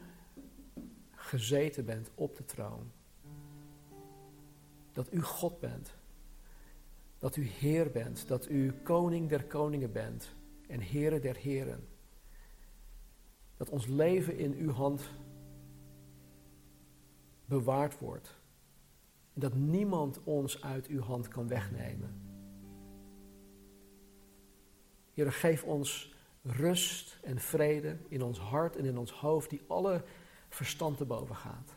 gezeten 1.10 1.84
bent 1.84 2.10
op 2.14 2.36
de 2.36 2.44
troon. 2.44 2.90
Dat 4.92 5.12
u 5.12 5.22
God 5.22 5.60
bent. 5.60 5.94
Dat 7.18 7.36
u 7.36 7.42
Heer 7.42 7.90
bent. 7.90 8.28
Dat 8.28 8.48
u 8.48 8.72
Koning 8.72 9.28
der 9.28 9.44
Koningen 9.44 9.92
bent. 9.92 10.34
En 10.68 10.82
Heere 10.82 11.20
der 11.20 11.36
Heren. 11.36 11.88
Dat 13.56 13.68
ons 13.68 13.86
leven 13.86 14.38
in 14.38 14.54
uw 14.54 14.70
hand 14.70 15.10
bewaard 17.44 17.98
wordt. 17.98 18.38
En 19.34 19.40
dat 19.40 19.54
niemand 19.54 20.22
ons 20.22 20.62
uit 20.62 20.86
uw 20.86 21.00
hand 21.00 21.28
kan 21.28 21.48
wegnemen. 21.48 22.20
Heer, 25.12 25.32
geef 25.32 25.64
ons 25.64 26.15
rust 26.46 27.18
en 27.22 27.40
vrede 27.40 27.96
in 28.08 28.22
ons 28.22 28.38
hart 28.38 28.76
en 28.76 28.84
in 28.84 28.98
ons 28.98 29.10
hoofd, 29.10 29.50
die 29.50 29.62
alle 29.66 30.04
verstand 30.48 30.96
te 30.96 31.04
boven 31.04 31.36
gaat. 31.36 31.74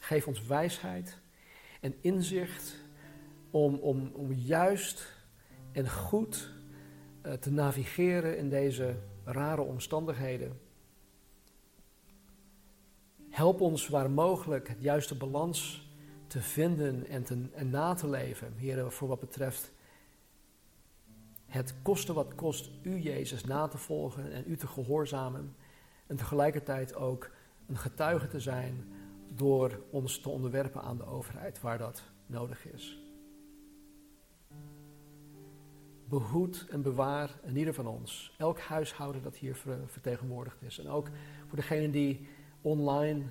Geef 0.00 0.26
ons 0.26 0.46
wijsheid 0.46 1.18
en 1.80 1.94
inzicht 2.00 2.76
om, 3.50 3.74
om, 3.74 4.10
om 4.14 4.32
juist 4.32 5.12
en 5.72 5.90
goed 5.90 6.52
uh, 7.22 7.32
te 7.32 7.50
navigeren 7.50 8.36
in 8.36 8.48
deze 8.48 8.96
rare 9.24 9.62
omstandigheden. 9.62 10.60
Help 13.28 13.60
ons 13.60 13.88
waar 13.88 14.10
mogelijk 14.10 14.68
het 14.68 14.80
juiste 14.80 15.14
balans 15.14 15.88
te 16.26 16.40
vinden 16.42 17.06
en, 17.06 17.22
te, 17.22 17.48
en 17.52 17.70
na 17.70 17.94
te 17.94 18.08
leven, 18.08 18.52
Heer, 18.56 18.90
voor 18.90 19.08
wat 19.08 19.20
betreft 19.20 19.72
het 21.50 21.74
kosten 21.82 22.14
wat 22.14 22.34
kost 22.34 22.70
u, 22.82 22.98
Jezus, 22.98 23.44
na 23.44 23.68
te 23.68 23.78
volgen 23.78 24.32
en 24.32 24.44
u 24.46 24.56
te 24.56 24.66
gehoorzamen. 24.66 25.54
En 26.06 26.16
tegelijkertijd 26.16 26.94
ook 26.94 27.30
een 27.66 27.78
getuige 27.78 28.26
te 28.26 28.40
zijn 28.40 28.92
door 29.34 29.82
ons 29.90 30.20
te 30.20 30.28
onderwerpen 30.28 30.82
aan 30.82 30.96
de 30.96 31.06
overheid 31.06 31.60
waar 31.60 31.78
dat 31.78 32.02
nodig 32.26 32.66
is. 32.66 32.98
Behoed 36.08 36.66
en 36.70 36.82
bewaar 36.82 37.38
in 37.42 37.56
ieder 37.56 37.74
van 37.74 37.86
ons, 37.86 38.34
elk 38.38 38.60
huishouden 38.60 39.22
dat 39.22 39.36
hier 39.36 39.56
vertegenwoordigd 39.86 40.62
is. 40.62 40.78
En 40.78 40.88
ook 40.88 41.08
voor 41.46 41.56
degenen 41.56 41.90
die 41.90 42.28
online 42.60 43.24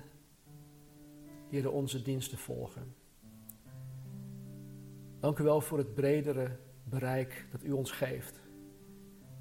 hier 1.48 1.70
onze 1.70 2.02
diensten 2.02 2.38
volgen. 2.38 2.94
Dank 5.18 5.38
u 5.38 5.44
wel 5.44 5.60
voor 5.60 5.78
het 5.78 5.94
bredere 5.94 6.58
bereik 6.90 7.46
dat 7.50 7.64
u 7.64 7.72
ons 7.72 7.90
geeft. 7.90 8.40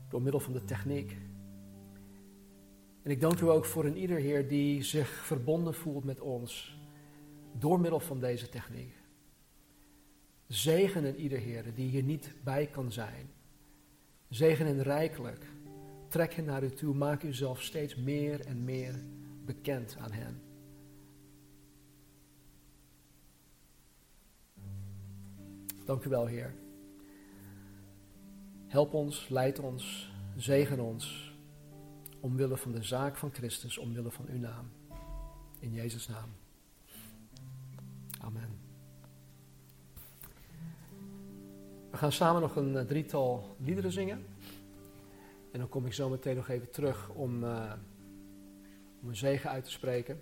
Door 0.10 0.22
middel 0.22 0.40
van 0.40 0.54
de 0.54 0.64
techniek. 0.64 1.18
En 3.02 3.12
ik 3.12 3.22
dank 3.22 3.40
u 3.40 3.50
ook 3.50 3.66
voor 3.66 3.86
een 3.86 3.98
ieder 3.98 4.18
Heer 4.18 4.48
die 4.48 4.84
zich 4.84 5.10
verbonden 5.10 5.74
voelt 5.74 6.04
met 6.04 6.20
ons. 6.20 6.78
Door 7.54 7.80
middel 7.80 8.00
van 8.00 8.20
deze 8.20 8.50
techniek. 8.50 8.94
Zegen 10.48 11.06
een 11.06 11.20
ieder 11.20 11.40
Heer 11.40 11.74
die 11.74 11.90
hier 11.90 12.04
niet 12.04 12.34
bij 12.44 12.68
kan 12.68 12.92
zijn. 12.92 13.30
Zegen 14.30 14.66
hen 14.66 14.82
rijkelijk. 14.82 15.46
Trek 16.08 16.34
hen 16.34 16.46
naar 16.46 16.64
u 16.64 16.70
toe. 16.70 16.96
Maak 16.96 17.24
uzelf 17.24 17.62
steeds 17.62 17.96
meer 17.96 18.46
en 18.46 18.64
meer 18.64 18.96
bekend 19.46 19.98
aan 20.00 20.12
hen. 20.12 20.42
Dank 25.86 26.04
u 26.04 26.10
wel, 26.10 26.26
Heer. 26.26 26.54
Help 28.70 28.94
ons, 28.94 29.30
leid 29.30 29.60
ons, 29.60 30.12
zegen 30.36 30.80
ons, 30.80 31.34
omwille 32.20 32.58
van 32.58 32.72
de 32.72 32.84
zaak 32.84 33.16
van 33.18 33.32
Christus, 33.34 33.78
omwille 33.78 34.12
van 34.12 34.26
uw 34.30 34.38
naam. 34.38 34.70
In 35.60 35.74
Jezus' 35.74 36.08
naam. 36.08 36.30
Amen. 38.22 38.60
We 41.92 41.98
gaan 41.98 42.12
samen 42.12 42.42
nog 42.42 42.56
een 42.56 42.78
eh, 42.78 42.86
drietal 42.86 43.56
liederen 43.60 43.92
zingen. 43.92 44.26
En 45.52 45.60
dan 45.60 45.70
kom 45.70 45.86
ik 45.86 45.94
zo 45.94 46.10
meteen 46.10 46.36
nog 46.36 46.50
even 46.50 46.72
terug 46.72 47.10
om, 47.10 47.44
uh, 47.44 47.74
om 49.02 49.10
een 49.10 49.16
zegen 49.16 49.50
uit 49.50 49.64
te 49.64 49.72
spreken. 49.72 50.22